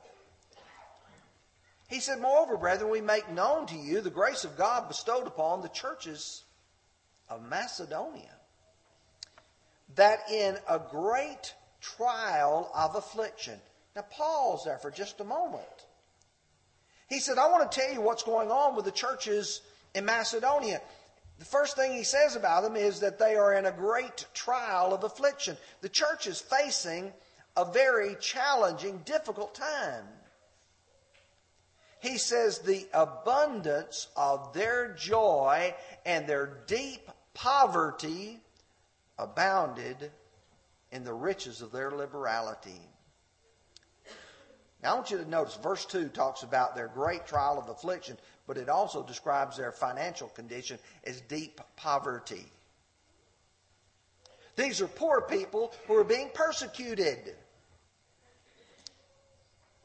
he 1.88 2.00
said, 2.00 2.20
Moreover, 2.20 2.58
brethren, 2.58 2.90
we 2.90 3.00
make 3.00 3.30
known 3.30 3.68
to 3.68 3.76
you 3.76 4.02
the 4.02 4.10
grace 4.10 4.44
of 4.44 4.58
God 4.58 4.88
bestowed 4.88 5.28
upon 5.28 5.62
the 5.62 5.70
churches 5.70 6.42
of 7.30 7.48
Macedonia, 7.48 8.34
that 9.98 10.32
in 10.32 10.58
a 10.68 10.80
great 10.80 11.54
trial 11.80 12.72
of 12.74 12.96
affliction. 12.96 13.60
Now, 13.96 14.02
pause 14.10 14.64
there 14.66 14.80
for 14.80 14.90
just 14.90 15.20
a 15.20 15.24
moment. 15.24 15.86
He 17.08 17.20
said, 17.20 17.38
I 17.38 17.52
want 17.52 17.72
to 17.72 17.80
tell 17.80 17.94
you 17.94 18.02
what's 18.02 18.24
going 18.24 18.50
on 18.50 18.76
with 18.76 18.86
the 18.86 18.92
churches 18.92 19.62
in 19.94 20.06
Macedonia. 20.06 20.82
The 21.40 21.46
first 21.46 21.76
thing 21.76 21.94
he 21.94 22.04
says 22.04 22.36
about 22.36 22.64
them 22.64 22.76
is 22.76 23.00
that 23.00 23.18
they 23.18 23.36
are 23.36 23.54
in 23.54 23.66
a 23.66 23.72
great 23.72 24.26
trial 24.34 24.94
of 24.94 25.04
affliction. 25.04 25.56
The 25.82 25.90
church 25.90 26.28
is 26.28 26.42
facing 26.42 27.14
a 27.56 27.66
very 27.66 28.16
challenging, 28.20 29.02
difficult 29.06 29.56
time. 29.56 30.06
He 32.02 32.18
says 32.18 32.60
the 32.60 32.88
abundance 32.94 34.08
of 34.16 34.54
their 34.54 34.94
joy 34.94 35.76
and 36.06 36.28
their 36.28 36.60
deep 36.68 37.10
poverty 37.34 38.40
abounded 39.18 40.12
in 40.92 41.04
the 41.04 41.14
riches 41.14 41.62
of 41.62 41.72
their 41.72 41.92
liberality. 41.92 42.82
Now 44.82 44.92
I 44.92 44.96
want 44.96 45.12
you 45.12 45.18
to 45.18 45.30
notice 45.30 45.56
verse 45.56 45.86
2 45.86 46.10
talks 46.10 46.44
about 46.44 46.76
their 46.76 46.88
great 46.88 47.28
trial 47.28 47.60
of 47.60 47.68
affliction, 47.68 48.18
but 48.50 48.58
it 48.58 48.68
also 48.68 49.04
describes 49.04 49.58
their 49.58 49.72
financial 49.72 50.28
condition 50.30 50.80
as 51.04 51.22
deep 51.22 51.62
poverty. 51.76 52.48
These 54.56 54.82
are 54.82 54.88
poor 54.88 55.22
people 55.22 55.72
who 55.86 55.94
are 55.96 56.04
being 56.04 56.32
persecuted. 56.34 57.36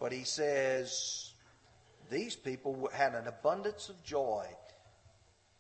But 0.01 0.13
he 0.13 0.25
says, 0.25 1.35
these 2.11 2.37
people 2.37 2.89
had 2.95 3.15
an 3.15 3.27
abundance 3.27 3.91
of 3.91 4.03
joy. 4.03 4.47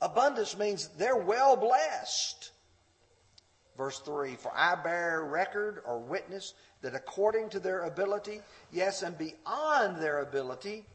Abundance 0.01 0.57
means 0.57 0.88
they're 0.97 1.14
well 1.14 1.57
blessed. 1.57 2.53
Verse 3.77 3.99
3 3.99 4.37
For 4.37 4.51
I 4.57 4.77
bear 4.77 5.25
record 5.25 5.83
or 5.85 5.99
witness 5.99 6.55
that 6.81 6.95
according 6.95 7.51
to 7.51 7.61
their 7.61 7.83
ability, 7.83 8.40
yes, 8.73 9.03
and 9.03 9.19
beyond 9.19 9.99
their 9.99 10.23
ability, 10.23 10.87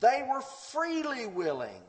they 0.00 0.24
were 0.28 0.40
freely 0.40 1.26
willing. 1.26 1.82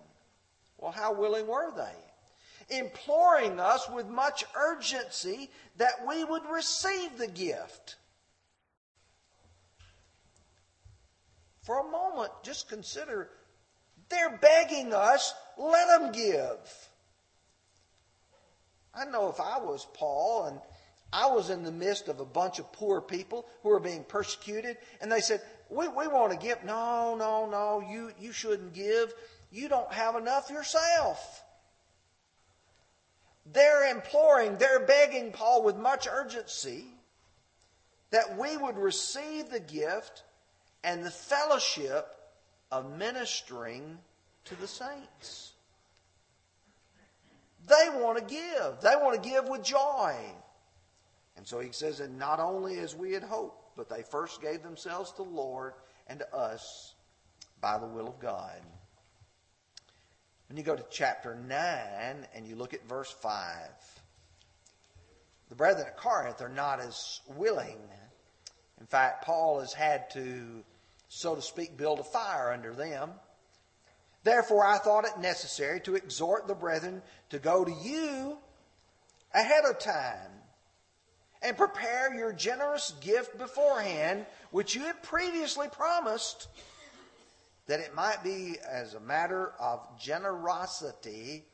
Well, 0.77 0.91
how 0.91 1.13
willing 1.13 1.47
were 1.47 1.71
they? 1.75 2.77
Imploring 2.77 3.59
us 3.59 3.89
with 3.89 4.07
much 4.07 4.45
urgency 4.55 5.49
that 5.77 6.07
we 6.07 6.23
would 6.23 6.45
receive 6.45 7.17
the 7.17 7.27
gift. 7.27 7.97
for 11.69 11.87
a 11.87 11.91
moment, 11.91 12.31
just 12.41 12.67
consider 12.67 13.29
they're 14.09 14.39
begging 14.41 14.91
us, 14.91 15.35
let 15.55 15.87
them 15.87 16.11
give. 16.11 16.89
I 18.91 19.05
know 19.05 19.29
if 19.29 19.39
I 19.39 19.59
was 19.59 19.85
Paul 19.93 20.45
and 20.45 20.59
I 21.13 21.27
was 21.27 21.51
in 21.51 21.61
the 21.61 21.71
midst 21.71 22.07
of 22.07 22.21
a 22.21 22.25
bunch 22.25 22.57
of 22.57 22.73
poor 22.73 23.01
people 23.01 23.45
who 23.61 23.69
are 23.69 23.79
being 23.79 24.03
persecuted, 24.03 24.77
and 24.99 25.11
they 25.11 25.19
said, 25.19 25.43
We, 25.69 25.87
we 25.87 26.07
want 26.07 26.31
to 26.31 26.37
give. 26.37 26.63
No, 26.63 27.15
no, 27.15 27.49
no, 27.49 27.81
you, 27.87 28.11
you 28.19 28.31
shouldn't 28.31 28.73
give. 28.73 29.13
You 29.51 29.69
don't 29.69 29.91
have 29.91 30.15
enough 30.15 30.49
yourself. 30.49 31.43
They're 33.51 33.91
imploring, 33.91 34.57
they're 34.57 34.85
begging 34.85 35.31
Paul 35.31 35.63
with 35.63 35.75
much 35.75 36.07
urgency 36.11 36.85
that 38.11 38.37
we 38.37 38.57
would 38.57 38.77
receive 38.77 39.49
the 39.49 39.59
gift 39.59 40.23
and 40.83 41.03
the 41.03 41.11
fellowship 41.11 42.07
of 42.71 42.97
ministering 42.97 43.97
to 44.45 44.55
the 44.59 44.67
saints. 44.67 45.53
They 47.67 47.89
want 47.95 48.17
to 48.17 48.23
give. 48.23 48.81
They 48.81 48.95
want 48.95 49.21
to 49.21 49.29
give 49.29 49.47
with 49.47 49.63
joy. 49.63 50.15
And 51.37 51.47
so 51.47 51.59
he 51.59 51.71
says, 51.71 51.99
and 51.99 52.17
not 52.17 52.39
only 52.39 52.79
as 52.79 52.95
we 52.95 53.13
had 53.13 53.23
hoped, 53.23 53.58
but 53.79 53.89
they 53.89 54.03
first 54.03 54.41
gave 54.41 54.61
themselves 54.61 55.11
to 55.13 55.23
the 55.23 55.29
Lord 55.29 55.73
and 56.05 56.19
to 56.19 56.35
us 56.35 56.93
by 57.61 57.79
the 57.79 57.87
will 57.87 58.07
of 58.07 58.19
God. 58.19 58.61
When 60.47 60.57
you 60.57 60.63
go 60.63 60.75
to 60.75 60.85
chapter 60.91 61.35
9 61.35 62.27
and 62.35 62.45
you 62.45 62.55
look 62.55 62.75
at 62.75 62.87
verse 62.87 63.11
5, 63.11 63.41
the 65.49 65.55
brethren 65.55 65.87
at 65.87 65.97
Corinth 65.97 66.41
are 66.41 66.49
not 66.49 66.79
as 66.79 67.21
willing 67.35 67.79
in 68.79 68.85
fact, 68.85 69.25
Paul 69.25 69.59
has 69.59 69.73
had 69.73 70.09
to, 70.11 70.63
so 71.09 71.35
to 71.35 71.41
speak, 71.41 71.77
build 71.77 71.99
a 71.99 72.03
fire 72.03 72.51
under 72.51 72.73
them. 72.73 73.11
Therefore, 74.23 74.65
I 74.65 74.77
thought 74.77 75.05
it 75.05 75.19
necessary 75.19 75.81
to 75.81 75.95
exhort 75.95 76.47
the 76.47 76.55
brethren 76.55 77.01
to 77.29 77.39
go 77.39 77.65
to 77.65 77.71
you 77.71 78.37
ahead 79.33 79.65
of 79.65 79.79
time 79.79 80.31
and 81.41 81.55
prepare 81.55 82.13
your 82.13 82.33
generous 82.33 82.93
gift 83.01 83.37
beforehand, 83.37 84.25
which 84.51 84.75
you 84.75 84.81
had 84.81 85.01
previously 85.03 85.67
promised, 85.69 86.47
that 87.67 87.79
it 87.79 87.95
might 87.95 88.23
be 88.23 88.57
as 88.69 88.93
a 88.93 88.99
matter 88.99 89.53
of 89.59 89.87
generosity 89.99 91.45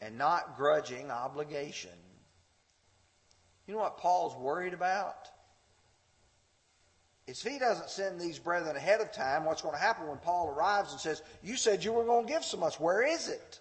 and 0.00 0.18
not 0.18 0.56
grudging 0.56 1.10
obligation. 1.10 1.90
You 3.66 3.74
know 3.74 3.80
what 3.80 3.98
Paul's 3.98 4.36
worried 4.36 4.74
about? 4.74 5.28
if 7.26 7.42
he 7.42 7.58
doesn't 7.58 7.88
send 7.88 8.20
these 8.20 8.38
brethren 8.38 8.76
ahead 8.76 9.00
of 9.00 9.12
time, 9.12 9.44
what's 9.44 9.62
going 9.62 9.74
to 9.74 9.80
happen 9.80 10.06
when 10.06 10.18
Paul 10.18 10.48
arrives 10.48 10.92
and 10.92 11.00
says, 11.00 11.22
You 11.42 11.56
said 11.56 11.82
you 11.82 11.92
were 11.92 12.04
going 12.04 12.26
to 12.26 12.32
give 12.32 12.44
so 12.44 12.58
much. 12.58 12.78
Where 12.78 13.02
is 13.02 13.28
it? 13.28 13.60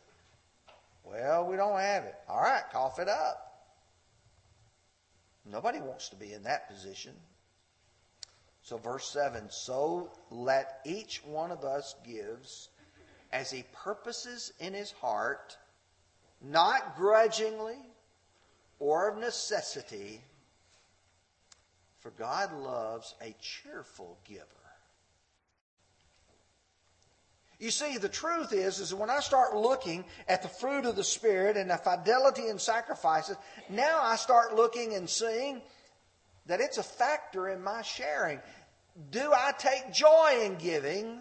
Well, 1.04 1.46
we 1.46 1.56
don't 1.56 1.80
have 1.80 2.04
it. 2.04 2.16
All 2.28 2.42
right, 2.42 2.64
cough 2.72 3.00
it 3.00 3.08
up. 3.08 3.43
Nobody 5.46 5.80
wants 5.80 6.10
to 6.10 6.16
be 6.16 6.34
in 6.34 6.44
that 6.44 6.70
position. 6.70 7.14
So, 8.62 8.78
verse 8.78 9.10
7 9.10 9.50
So 9.50 10.12
let 10.30 10.80
each 10.86 11.24
one 11.26 11.52
of 11.52 11.64
us 11.64 11.96
gives 12.06 12.70
as 13.32 13.52
he 13.52 13.64
purposes 13.74 14.54
in 14.60 14.74
his 14.74 14.92
heart, 14.92 15.58
not 16.42 16.96
grudgingly 16.96 17.80
or 18.80 19.10
of 19.10 19.18
necessity 19.18 20.22
for 22.04 22.12
God 22.12 22.52
loves 22.52 23.16
a 23.22 23.34
cheerful 23.40 24.18
giver. 24.26 24.63
You 27.60 27.72
see, 27.72 27.98
the 27.98 28.10
truth 28.10 28.52
is, 28.52 28.80
is 28.80 28.94
when 28.94 29.10
I 29.10 29.20
start 29.20 29.56
looking 29.56 30.04
at 30.28 30.42
the 30.42 30.50
fruit 30.50 30.86
of 30.86 30.96
the 30.96 31.04
Spirit 31.04 31.56
and 31.56 31.70
the 31.70 31.78
fidelity 31.78 32.48
in 32.48 32.60
sacrifices, 32.60 33.38
now 33.70 34.00
I 34.02 34.16
start 34.16 34.56
looking 34.56 34.96
and 34.96 35.10
seeing 35.10 35.62
that 36.48 36.60
it's 36.60 36.78
a 36.78 36.84
factor 36.84 37.50
in 37.50 37.64
my 37.64 37.82
sharing. 37.82 38.40
Do 39.12 39.32
I 39.34 39.54
take 39.58 39.94
joy 39.94 40.42
in 40.44 40.56
giving 40.56 41.20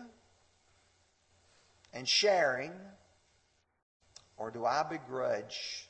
and 1.92 2.08
sharing, 2.08 2.72
or 4.36 4.50
do 4.50 4.64
I 4.64 4.82
begrudge 4.82 5.88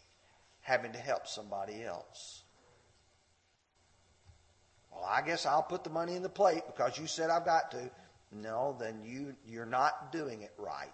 having 0.61 0.92
to 0.92 0.98
help 0.98 1.26
somebody 1.26 1.83
else? 1.83 2.42
Well, 4.92 5.05
I 5.09 5.22
guess 5.22 5.46
I'll 5.46 5.62
put 5.62 5.85
the 5.85 5.90
money 5.90 6.14
in 6.14 6.22
the 6.22 6.28
plate 6.28 6.62
because 6.66 6.98
you 6.98 7.07
said 7.07 7.31
I've 7.31 7.44
got 7.44 7.70
to. 7.70 7.90
No, 8.33 8.77
then 8.81 9.03
you, 9.05 9.35
you're 9.47 9.66
not 9.66 10.11
doing 10.11 10.42
it 10.42 10.53
right. 10.57 10.88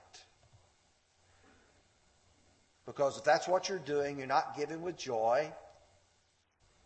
Because 2.85 3.19
if 3.19 3.25
that's 3.25 3.47
what 3.47 3.69
you're 3.69 3.79
doing, 3.79 4.19
you're 4.19 4.27
not 4.27 4.57
giving 4.57 4.83
with 4.83 4.97
joy. 4.97 5.53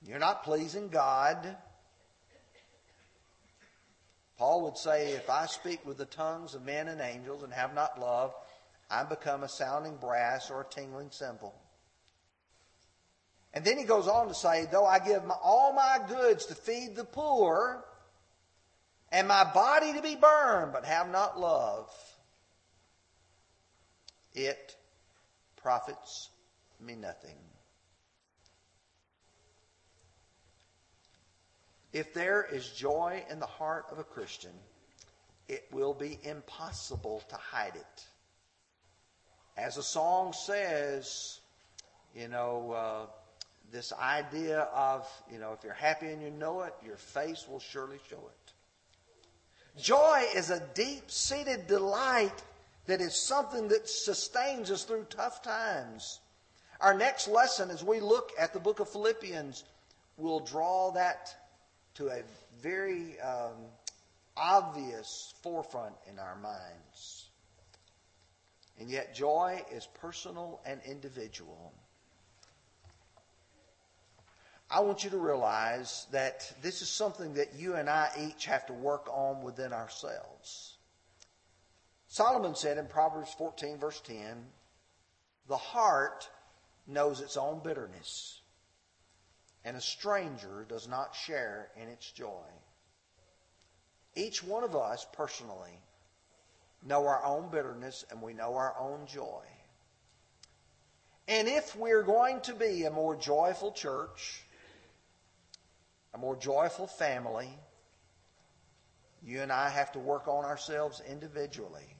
You're 0.07 0.19
not 0.19 0.43
pleasing 0.43 0.89
God. 0.89 1.57
Paul 4.37 4.63
would 4.65 4.77
say, 4.77 5.13
If 5.13 5.31
I 5.31 5.47
speak 5.47 5.87
with 5.87 5.99
the 5.99 6.05
tongues 6.05 6.55
of 6.55 6.65
men 6.65 6.89
and 6.89 7.01
angels 7.01 7.45
and 7.45 7.53
have 7.53 7.75
not 7.75 8.01
love, 8.01 8.35
I 8.91 9.05
become 9.05 9.45
a 9.45 9.49
sounding 9.49 9.97
brass 9.97 10.51
or 10.51 10.63
a 10.63 10.65
tingling 10.65 11.13
cymbal. 11.13 11.55
And 13.55 13.65
then 13.65 13.79
he 13.79 13.85
goes 13.85 14.09
on 14.09 14.29
to 14.29 14.35
say, 14.35 14.67
Though 14.71 14.85
I 14.85 14.99
give 14.99 15.25
my, 15.25 15.37
all 15.43 15.73
my 15.73 15.99
goods 16.09 16.47
to 16.47 16.55
feed 16.55 16.97
the 16.97 17.05
poor, 17.05 17.85
and 19.13 19.29
my 19.29 19.45
body 19.45 19.93
to 19.93 20.03
be 20.03 20.17
burned, 20.17 20.73
but 20.73 20.87
have 20.87 21.11
not 21.11 21.39
love, 21.39 21.91
it 24.35 24.75
profits 25.57 26.31
me 26.81 26.95
nothing. 26.95 27.37
If 31.93 32.15
there 32.15 32.43
is 32.43 32.67
joy 32.71 33.23
in 33.31 33.39
the 33.39 33.47
heart 33.47 33.85
of 33.93 33.99
a 33.99 34.05
Christian, 34.05 34.53
it 35.47 35.69
will 35.71 35.93
be 35.93 36.19
impossible 36.23 37.23
to 37.29 37.37
hide 37.37 37.77
it. 37.77 38.05
As 39.59 39.77
the 39.77 39.83
song 39.83 40.33
says, 40.33 41.39
you 42.15 42.29
know, 42.29 42.73
uh, 42.73 43.07
this 43.71 43.93
idea 43.93 44.61
of, 44.61 45.07
you 45.31 45.39
know, 45.39 45.53
if 45.53 45.63
you're 45.63 45.75
happy 45.75 46.07
and 46.07 46.23
you 46.23 46.31
know 46.31 46.63
it, 46.63 46.73
your 46.83 46.97
face 46.97 47.47
will 47.47 47.61
surely 47.61 47.99
show 48.09 48.17
it. 48.17 48.53
Joy 49.79 50.25
is 50.35 50.51
a 50.51 50.63
deep 50.75 51.11
seated 51.11 51.67
delight 51.67 52.43
that 52.87 53.01
is 53.01 53.15
something 53.15 53.69
that 53.69 53.89
sustains 53.89 54.71
us 54.71 54.85
through 54.85 55.05
tough 55.05 55.43
times. 55.43 56.21
Our 56.81 56.95
next 56.95 57.29
lesson, 57.29 57.71
as 57.71 57.85
we 57.85 58.01
look 58.01 58.33
at 58.39 58.53
the 58.53 58.61
book 58.61 58.81
of 58.81 58.89
Philippians, 58.89 59.65
will 60.17 60.41
draw 60.41 60.91
that 60.93 61.35
to 61.95 62.09
a 62.09 62.23
very 62.61 63.21
um, 63.21 63.53
obvious 64.37 65.35
forefront 65.43 65.95
in 66.11 66.19
our 66.19 66.37
minds. 66.37 67.31
And 68.79 68.91
yet, 68.91 69.15
joy 69.15 69.63
is 69.71 69.87
personal 70.01 70.61
and 70.67 70.81
individual. 70.85 71.73
I 74.73 74.81
want 74.81 75.05
you 75.05 75.11
to 75.11 75.19
realize 75.19 76.07
that 76.13 76.51
this 76.63 76.81
is 76.81 76.89
something 76.89 77.35
that 77.35 77.55
you 77.57 77.75
and 77.75 77.91
I 77.91 78.11
each 78.19 78.47
have 78.47 78.65
to 78.67 78.73
work 78.73 79.07
on 79.13 79.43
within 79.43 79.73
ourselves. 79.73 80.77
Solomon 82.09 82.55
said 82.55 82.79
in 82.79 82.87
Proverbs 82.87 83.35
14, 83.37 83.79
verse 83.79 84.01
10, 84.01 84.47
the 85.49 85.57
heart 85.57 86.29
knows 86.87 87.21
its 87.21 87.37
own 87.37 87.61
bitterness 87.63 88.41
and 89.65 89.77
a 89.77 89.81
stranger 89.81 90.65
does 90.69 90.89
not 90.89 91.15
share 91.15 91.69
in 91.81 91.89
its 91.89 92.11
joy. 92.11 92.47
Each 94.15 94.43
one 94.43 94.65
of 94.65 94.75
us 94.75 95.07
personally 95.13 95.79
know 96.83 97.07
our 97.07 97.25
own 97.25 97.51
bitterness 97.51 98.05
and 98.11 98.23
we 98.23 98.33
know 98.33 98.55
our 98.55 98.75
own 98.79 99.07
joy. 99.07 99.43
And 101.29 101.47
if 101.47 101.77
we're 101.77 102.03
going 102.03 102.41
to 102.43 102.55
be 102.55 102.85
a 102.85 102.91
more 102.91 103.15
joyful 103.15 103.73
church, 103.73 104.43
a 106.15 106.19
more 106.19 106.37
joyful 106.37 106.87
family, 106.87 107.49
you 109.23 109.41
and 109.41 109.53
I 109.53 109.69
have 109.69 109.93
to 109.93 109.99
work 109.99 110.29
on 110.29 110.45
ourselves 110.45 111.01
individually 111.09 111.97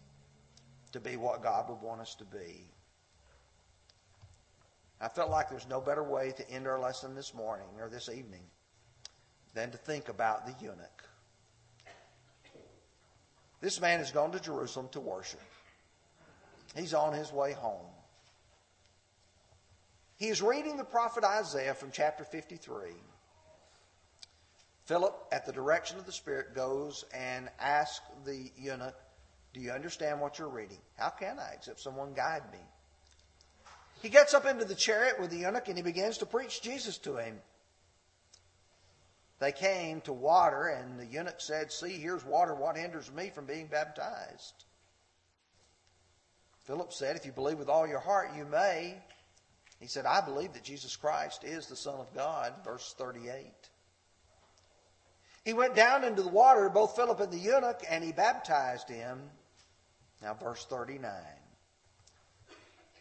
to 0.93 1.01
be 1.01 1.17
what 1.17 1.43
God 1.43 1.69
would 1.69 1.81
want 1.81 2.01
us 2.01 2.15
to 2.17 2.25
be. 2.25 2.71
I 5.01 5.09
felt 5.09 5.31
like 5.31 5.49
there's 5.49 5.69
no 5.69 5.81
better 5.81 6.03
way 6.03 6.33
to 6.37 6.51
end 6.51 6.67
our 6.67 6.79
lesson 6.79 7.15
this 7.15 7.35
morning 7.35 7.67
or 7.81 7.89
this 7.89 8.09
evening 8.09 8.43
than 9.55 9.71
to 9.71 9.79
think 9.79 10.09
about 10.09 10.47
the 10.47 10.55
eunuch. 10.61 11.05
This 13.61 13.81
man 13.81 13.99
has 13.99 14.11
gone 14.11 14.33
to 14.33 14.41
Jerusalem 14.41 14.89
to 14.93 15.01
worship. 15.01 15.41
He's 16.77 16.95
on 16.95 17.13
his 17.13 17.33
way 17.33 17.53
home. 17.53 17.87
He 20.17 20.29
is 20.29 20.41
reading 20.41 20.77
the 20.77 20.85
prophet 20.85 21.25
Isaiah 21.25 21.75
from 21.75 21.91
chapter 21.93 22.25
53. 22.25 22.91
Philip, 24.85 25.15
at 25.31 25.47
the 25.47 25.53
direction 25.53 25.99
of 25.99 26.07
the 26.07 26.13
Spirit, 26.13 26.55
goes 26.55 27.05
and 27.15 27.49
asks 27.61 28.05
the 28.25 28.51
eunuch, 28.57 28.97
Do 29.55 29.61
you 29.61 29.71
understand 29.71 30.21
what 30.21 30.39
you're 30.39 30.49
reading? 30.49 30.81
How 30.97 31.11
can 31.11 31.39
I, 31.39 31.53
except 31.55 31.81
someone 31.81 32.15
guide 32.15 32.43
me? 32.53 32.59
He 34.03 34.09
gets 34.09 34.35
up 34.35 34.47
into 34.47 34.65
the 34.65 34.75
chariot 34.75 35.21
with 35.21 35.31
the 35.31 35.39
eunuch 35.39 35.69
and 35.69 35.77
he 35.77 35.83
begins 35.83 36.19
to 36.19 36.27
preach 36.27 36.61
Jesus 36.61 36.99
to 36.99 37.17
him. 37.17 37.39
They 39.39 39.53
came 39.53 40.01
to 40.03 40.13
water, 40.13 40.69
and 40.69 41.01
the 41.01 41.07
eunuch 41.07 41.41
said, 41.41 41.73
See, 41.73 41.99
here's 41.99 42.25
water. 42.25 42.55
What 42.55 42.77
hinders 42.77 43.11
me 43.11 43.31
from 43.35 43.45
being 43.45 43.67
baptized? 43.67 44.65
Philip 46.61 46.93
said, 46.93 47.17
If 47.17 47.27
you 47.27 47.33
believe 47.33 47.59
with 47.59 47.69
all 47.69 47.87
your 47.87 47.99
heart, 47.99 48.31
you 48.37 48.45
may. 48.45 49.03
He 49.81 49.89
said, 49.89 50.07
I 50.07 50.21
believe 50.21 50.53
that 50.53 50.63
Jesus 50.63 50.95
Christ 50.95 51.43
is 51.43 51.67
the 51.67 51.75
Son 51.75 51.99
of 51.99 52.15
God. 52.15 52.55
Verse 52.65 52.95
38. 52.97 53.53
He 55.45 55.53
went 55.53 55.75
down 55.75 56.05
into 56.05 56.23
the 56.23 56.29
water, 56.29 56.69
both 56.69 56.95
Philip 56.95 57.19
and 57.19 57.33
the 57.33 57.39
eunuch, 57.39 57.83
and 57.89 58.05
he 58.05 58.13
baptized 58.13 58.89
him. 58.89 59.21
Now, 60.23 60.35
verse 60.35 60.65
39. 60.67 61.11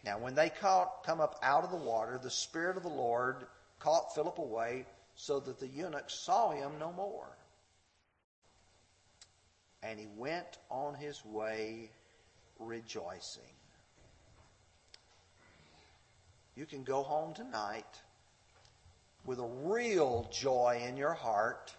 Now, 0.03 0.17
when 0.17 0.33
they 0.33 0.49
caught, 0.49 1.03
come 1.05 1.21
up 1.21 1.37
out 1.43 1.63
of 1.63 1.69
the 1.69 1.77
water, 1.77 2.19
the 2.21 2.31
Spirit 2.31 2.77
of 2.77 2.83
the 2.83 2.89
Lord 2.89 3.45
caught 3.77 4.15
Philip 4.15 4.39
away 4.39 4.85
so 5.15 5.39
that 5.39 5.59
the 5.59 5.67
eunuch 5.67 6.09
saw 6.09 6.51
him 6.51 6.71
no 6.79 6.91
more. 6.91 7.37
And 9.83 9.99
he 9.99 10.07
went 10.17 10.57
on 10.71 10.95
his 10.95 11.23
way 11.23 11.91
rejoicing. 12.59 13.43
You 16.55 16.65
can 16.65 16.83
go 16.83 17.03
home 17.03 17.33
tonight 17.33 18.01
with 19.25 19.39
a 19.39 19.47
real 19.63 20.27
joy 20.31 20.83
in 20.87 20.97
your 20.97 21.13
heart 21.13 21.75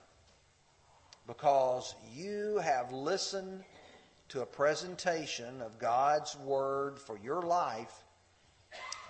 because 1.27 1.95
you 2.15 2.59
have 2.59 2.93
listened 2.93 3.65
to 4.29 4.43
a 4.43 4.47
presentation 4.47 5.61
of 5.61 5.79
God's 5.79 6.37
Word 6.37 6.99
for 6.99 7.19
your 7.19 7.43
life 7.43 7.93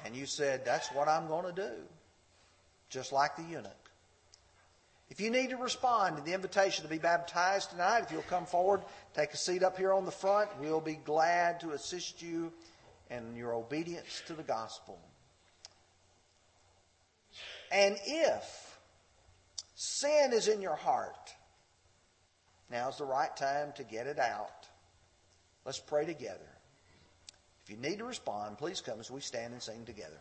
and 0.05 0.16
you 0.16 0.27
said, 0.27 0.64
That's 0.64 0.88
what 0.88 1.09
I'm 1.09 1.29
going 1.29 1.55
to 1.55 1.62
do, 1.68 1.75
just 2.88 3.12
like 3.12 3.37
the 3.37 3.42
eunuch. 3.42 3.90
If 5.11 5.20
you 5.20 5.31
need 5.31 5.51
to 5.51 5.57
respond 5.57 6.16
to 6.16 6.22
the 6.22 6.33
invitation 6.33 6.85
to 6.85 6.90
be 6.90 6.98
baptized 6.98 7.70
tonight, 7.70 8.05
if 8.05 8.11
you'll 8.11 8.22
come 8.22 8.46
forward, 8.46 8.81
take 9.14 9.33
a 9.33 9.37
seat 9.37 9.62
up 9.62 9.77
here 9.77 9.92
on 9.92 10.07
the 10.07 10.11
front, 10.11 10.48
we'll 10.59 10.81
be 10.81 10.98
glad 11.05 11.61
to 11.61 11.72
assist 11.72 12.22
you 12.22 12.51
in 13.11 13.37
your 13.37 13.53
obedience 13.53 14.22
to 14.27 14.33
the 14.33 14.42
gospel. 14.42 14.98
And 17.70 17.98
if 18.07 18.79
sin 19.75 20.31
is 20.33 20.48
in 20.48 20.62
your 20.62 20.77
heart, 20.77 21.35
now's 22.72 22.98
the 22.98 23.04
right 23.04 23.35
time 23.37 23.72
to 23.76 23.85
get 23.85 24.06
it 24.06 24.18
out. 24.18 24.68
Let's 25.64 25.78
pray 25.78 26.04
together. 26.04 26.40
If 27.64 27.70
you 27.70 27.76
need 27.76 27.98
to 27.98 28.04
respond, 28.04 28.58
please 28.58 28.80
come 28.80 28.98
as 28.98 29.11
we 29.11 29.20
stand 29.20 29.52
and 29.52 29.62
sing 29.62 29.85
together. 29.85 30.18